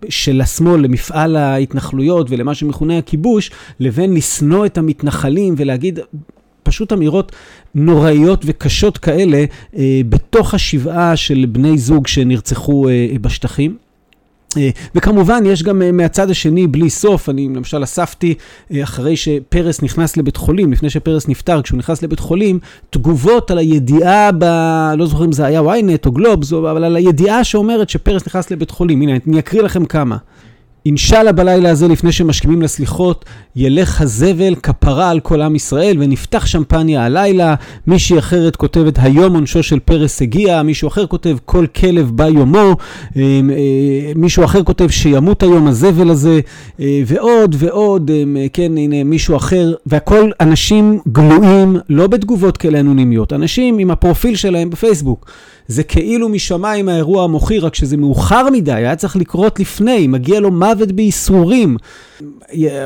[0.09, 5.99] של השמאל למפעל ההתנחלויות ולמה שמכונה הכיבוש, לבין לשנוא את המתנחלים ולהגיד,
[6.67, 7.31] פשוט אמירות
[7.75, 9.45] נוראיות וקשות כאלה
[9.77, 13.77] אה, בתוך השבעה של בני זוג שנרצחו אה, בשטחים.
[14.57, 18.33] אה, וכמובן, יש גם מהצד השני, בלי סוף, אני למשל אספתי,
[18.83, 22.59] אחרי שפרס נכנס לבית חולים, לפני שפרס נפטר, כשהוא נכנס לבית חולים,
[22.89, 24.43] תגובות על הידיעה ב...
[24.97, 28.71] לא זוכר אם זה היה ynet או גלובס, אבל על הידיעה שאומרת שפרס נכנס לבית
[28.71, 29.01] חולים.
[29.01, 30.17] הנה, אני אקריא לכם כמה.
[30.87, 33.25] אינשאללה בלילה הזה, לפני שמשכימים לסליחות,
[33.55, 37.55] ילך הזבל כפרה על כל עם ישראל, ונפתח שמפניה הלילה.
[37.87, 42.57] מישהי אחרת כותבת, היום עונשו של פרס הגיע, מישהו אחר כותב, כל כלב בא יומו,
[42.57, 42.71] אה,
[43.15, 46.39] אה, מישהו אחר כותב, שימות היום הזבל הזה,
[46.79, 48.11] אה, ועוד ועוד,
[48.53, 54.69] כן, הנה מישהו אחר, והכל אנשים גלויים, לא בתגובות כאלה אנונימיות, אנשים עם הפרופיל שלהם
[54.69, 55.31] בפייסבוק.
[55.67, 60.51] זה כאילו משמיים האירוע המוחי, רק שזה מאוחר מדי, היה צריך לקרות לפני, מגיע לו
[60.51, 61.77] מוות בייסורים.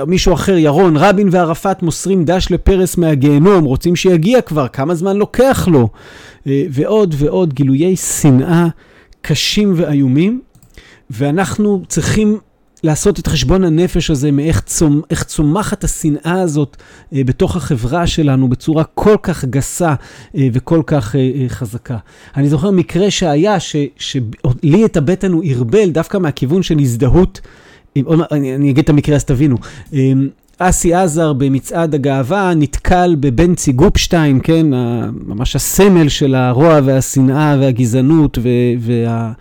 [0.08, 5.68] מישהו אחר, ירון, רבין וערפאת מוסרים דש לפרס מהגיהנום, רוצים שיגיע כבר, כמה זמן לוקח
[5.72, 5.90] לו?
[6.48, 8.68] אה, ועוד ועוד גילויי שנאה
[9.22, 10.42] קשים ואיומים,
[11.10, 12.40] ואנחנו צריכים
[12.84, 16.78] לעשות את חשבון הנפש הזה מאיך צומ, צומחת השנאה הזאת
[17.14, 19.94] אה, בתוך החברה שלנו בצורה כל כך גסה
[20.36, 21.98] אה, וכל כך אה, אה, חזקה.
[22.36, 27.42] אני זוכר מקרה שהיה, ש, שלי את הבטן הוא ערבל דווקא מהכיוון של הזדהות.
[27.96, 29.58] עם, אני, אני אגיד את המקרה אז תבינו.
[29.94, 30.12] אה,
[30.58, 34.66] אסי עזר במצעד הגאווה נתקל בבנצי גופשטיין, כן,
[35.26, 38.38] ממש הסמל של הרוע והשנאה והגזענות
[38.80, 39.32] וה...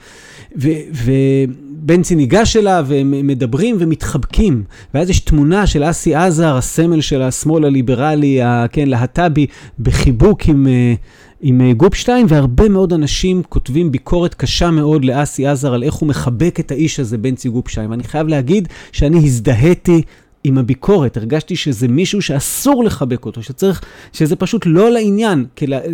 [0.57, 4.65] ובנצי ניגש אליו, והם מדברים ומתחבקים.
[4.95, 8.41] ואז יש תמונה של אסי עזר, הסמל של השמאל הליברלי,
[8.73, 9.47] כן, להט"בי,
[9.79, 10.67] בחיבוק עם...
[10.67, 10.95] אה,
[11.43, 16.09] עם אה, גופשטיין, והרבה מאוד אנשים כותבים ביקורת קשה מאוד לאסי עזר על איך הוא
[16.09, 17.91] מחבק את האיש הזה, בנצי גופשטיין.
[17.91, 20.03] ואני חייב להגיד שאני הזדהיתי
[20.45, 23.82] עם הביקורת, הרגשתי שזה מישהו שאסור לחבק אותו, שצריך,
[24.12, 25.45] שזה פשוט לא לעניין,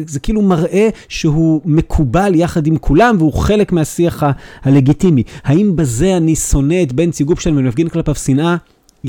[0.06, 4.22] זה כאילו מראה שהוא מקובל יחד עם כולם והוא חלק מהשיח
[4.62, 5.22] הלגיטימי.
[5.44, 8.56] האם בזה אני שונא את בנצי גופשטיין ומפגין כלפיו שנאה?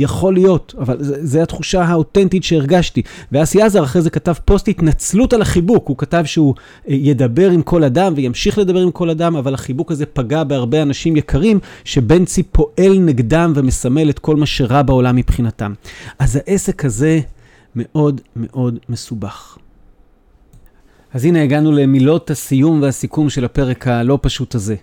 [0.02, 3.02] יכול להיות, אבל זו התחושה האותנטית שהרגשתי.
[3.32, 5.88] ואסי עזר אחרי זה כתב פוסט התנצלות על החיבוק.
[5.88, 6.54] הוא כתב שהוא
[6.90, 10.82] אה, ידבר עם כל אדם וימשיך לדבר עם כל אדם, אבל החיבוק הזה פגע בהרבה
[10.82, 15.74] אנשים יקרים, שבנצי פועל נגדם ומסמל את כל מה שרע בעולם מבחינתם.
[16.20, 17.20] אז העסק הזה
[17.76, 19.58] מאוד מאוד מסובך.
[21.14, 24.76] אז הנה הגענו למילות הסיום והסיכום של הפרק הלא פשוט הזה.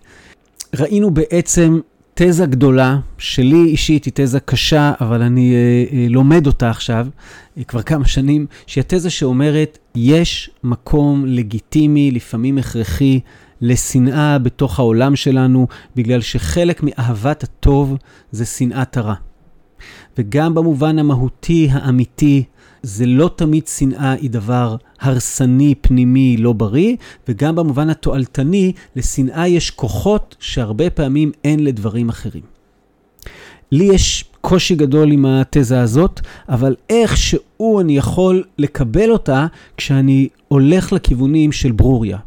[0.76, 1.80] ראינו בעצם
[2.16, 7.06] תזה גדולה, שלי אישית היא תזה קשה, אבל אני אה, אה, לומד אותה עכשיו,
[7.58, 13.20] אה, כבר כמה שנים, שהיא התזה שאומרת, יש מקום לגיטימי, לפעמים הכרחי,
[13.60, 17.96] לשנאה בתוך העולם שלנו, בגלל שחלק מאהבת הטוב
[18.32, 19.14] זה שנאת הרע.
[20.18, 22.44] וגם במובן המהותי, האמיתי,
[22.84, 26.96] זה לא תמיד שנאה היא דבר הרסני, פנימי, לא בריא,
[27.28, 32.42] וגם במובן התועלתני, לשנאה יש כוחות שהרבה פעמים אין לדברים אחרים.
[33.72, 40.92] לי יש קושי גדול עם התזה הזאת, אבל איכשהו אני יכול לקבל אותה כשאני הולך
[40.92, 42.18] לכיוונים של ברוריה.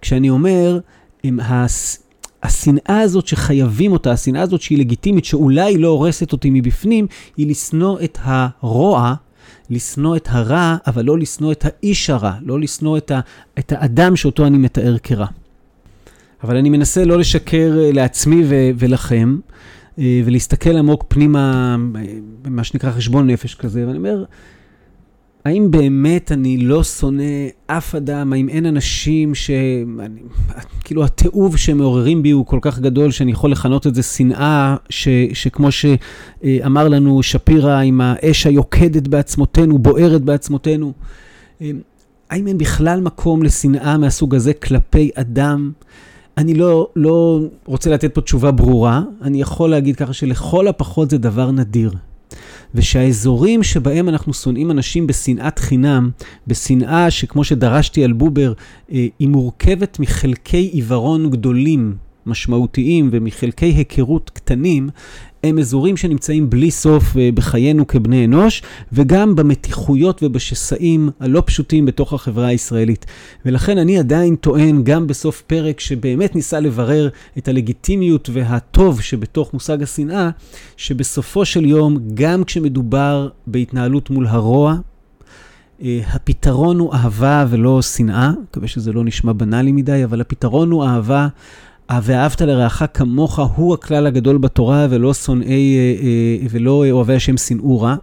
[0.00, 0.78] כשאני אומר,
[1.38, 2.02] הס...
[2.42, 7.06] השנאה הזאת שחייבים אותה, השנאה הזאת שהיא לגיטימית, שאולי לא הורסת אותי מבפנים,
[7.36, 9.14] היא לשנוא את הרוע
[9.70, 13.20] לשנוא את הרע, אבל לא לשנוא את האיש הרע, לא לשנוא את, ה,
[13.58, 15.26] את האדם שאותו אני מתאר כרע.
[16.44, 19.38] אבל אני מנסה לא לשקר אה, לעצמי ו- ולכם,
[19.98, 21.76] אה, ולהסתכל עמוק פנימה,
[22.42, 24.24] במה שנקרא חשבון נפש כזה, ואני אומר,
[25.44, 27.22] האם באמת אני לא שונא
[27.66, 28.32] אף אדם?
[28.32, 29.50] האם אין אנשים ש...
[30.00, 30.20] אני...
[30.84, 34.76] כאילו התיעוב שהם מעוררים בי הוא כל כך גדול שאני יכול לכנות את זה שנאה,
[34.88, 35.08] ש...
[35.32, 40.92] שכמו שאמר לנו שפירא עם האש היוקדת בעצמותינו, בוערת בעצמותינו.
[42.30, 45.72] האם אין בכלל מקום לשנאה מהסוג הזה כלפי אדם?
[46.36, 51.18] אני לא, לא רוצה לתת פה תשובה ברורה, אני יכול להגיד ככה שלכל הפחות זה
[51.18, 51.92] דבר נדיר.
[52.74, 56.10] ושהאזורים שבהם אנחנו שונאים אנשים בשנאת חינם,
[56.46, 58.52] בשנאה שכמו שדרשתי על בובר,
[58.92, 61.94] אה, היא מורכבת מחלקי עיוורון גדולים,
[62.26, 64.90] משמעותיים ומחלקי היכרות קטנים,
[65.44, 68.62] הם אזורים שנמצאים בלי סוף אה, בחיינו כבני אנוש,
[68.92, 73.06] וגם במתיחויות ובשסעים הלא פשוטים בתוך החברה הישראלית.
[73.44, 79.82] ולכן אני עדיין טוען, גם בסוף פרק שבאמת ניסה לברר את הלגיטימיות והטוב שבתוך מושג
[79.82, 80.30] השנאה,
[80.76, 84.76] שבסופו של יום, גם כשמדובר בהתנהלות מול הרוע,
[85.82, 90.84] אה, הפתרון הוא אהבה ולא שנאה, מקווה שזה לא נשמע בנאלי מדי, אבל הפתרון הוא
[90.84, 91.28] אהבה.
[92.02, 97.80] ואהבת לרעך כמוך הוא הכלל הגדול בתורה, ולא שונאי, אה, אה, ולא אוהבי השם שנאו
[97.80, 97.96] רע.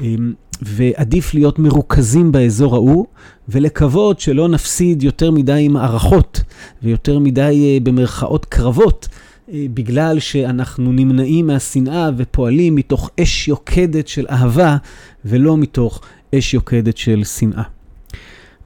[0.00, 0.32] אמ,
[0.62, 3.06] ועדיף להיות מרוכזים באזור ההוא,
[3.48, 6.42] ולקוות שלא נפסיד יותר מדי מערכות,
[6.82, 9.08] ויותר מדי אה, במרכאות קרבות,
[9.54, 14.76] בגלל שאנחנו נמנעים מהשנאה ופועלים מתוך אש יוקדת של אהבה,
[15.24, 16.00] ולא מתוך
[16.34, 17.79] אש יוקדת של שנאה.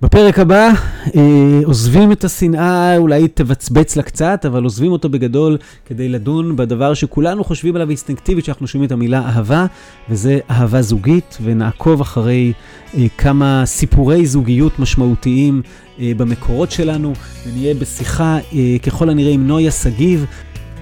[0.00, 0.70] בפרק הבא
[1.16, 6.94] אה, עוזבים את השנאה, אולי תבצבץ לה קצת, אבל עוזבים אותו בגדול כדי לדון בדבר
[6.94, 9.66] שכולנו חושבים עליו אינסטינקטיבית, שאנחנו שומעים את המילה אהבה,
[10.08, 12.52] וזה אהבה זוגית, ונעקוב אחרי
[12.96, 15.62] אה, כמה סיפורי זוגיות משמעותיים
[16.00, 17.12] אה, במקורות שלנו,
[17.46, 20.26] ונהיה בשיחה אה, ככל הנראה עם נויה שגיב.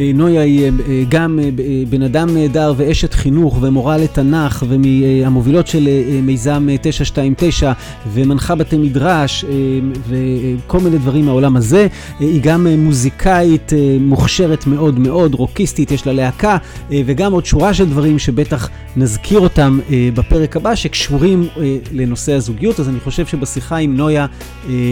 [0.00, 0.70] נויה היא אה,
[1.08, 1.50] גם אה, אה,
[1.88, 5.88] בן אדם נהדר ואשת חינוך ומורה לתנ"ך ומהמובילות של
[6.22, 7.72] מיזם 929
[8.12, 9.44] ומנחה בתי מדרש
[10.08, 11.86] וכל מיני דברים מהעולם הזה.
[12.20, 16.56] היא גם מוזיקאית מוכשרת מאוד מאוד, רוקיסטית, יש לה להקה
[16.90, 19.78] וגם עוד שורה של דברים שבטח נזכיר אותם
[20.14, 21.48] בפרק הבא שקשורים
[21.92, 22.80] לנושא הזוגיות.
[22.80, 24.26] אז אני חושב שבשיחה עם נויה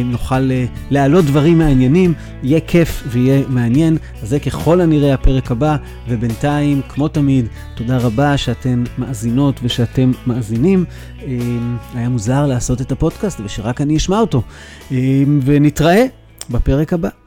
[0.05, 0.51] נוכל
[0.91, 3.97] להעלות דברים מעניינים, יהיה כיף ויהיה מעניין.
[4.23, 5.77] אז זה ככל הנראה הפרק הבא,
[6.09, 10.85] ובינתיים, כמו תמיד, תודה רבה שאתן מאזינות ושאתם מאזינים.
[11.27, 14.43] אמ, היה מוזר לעשות את הפודקאסט ושרק אני אשמע אותו.
[14.91, 16.07] אמ, ונתראה
[16.51, 17.20] בפרק הבא.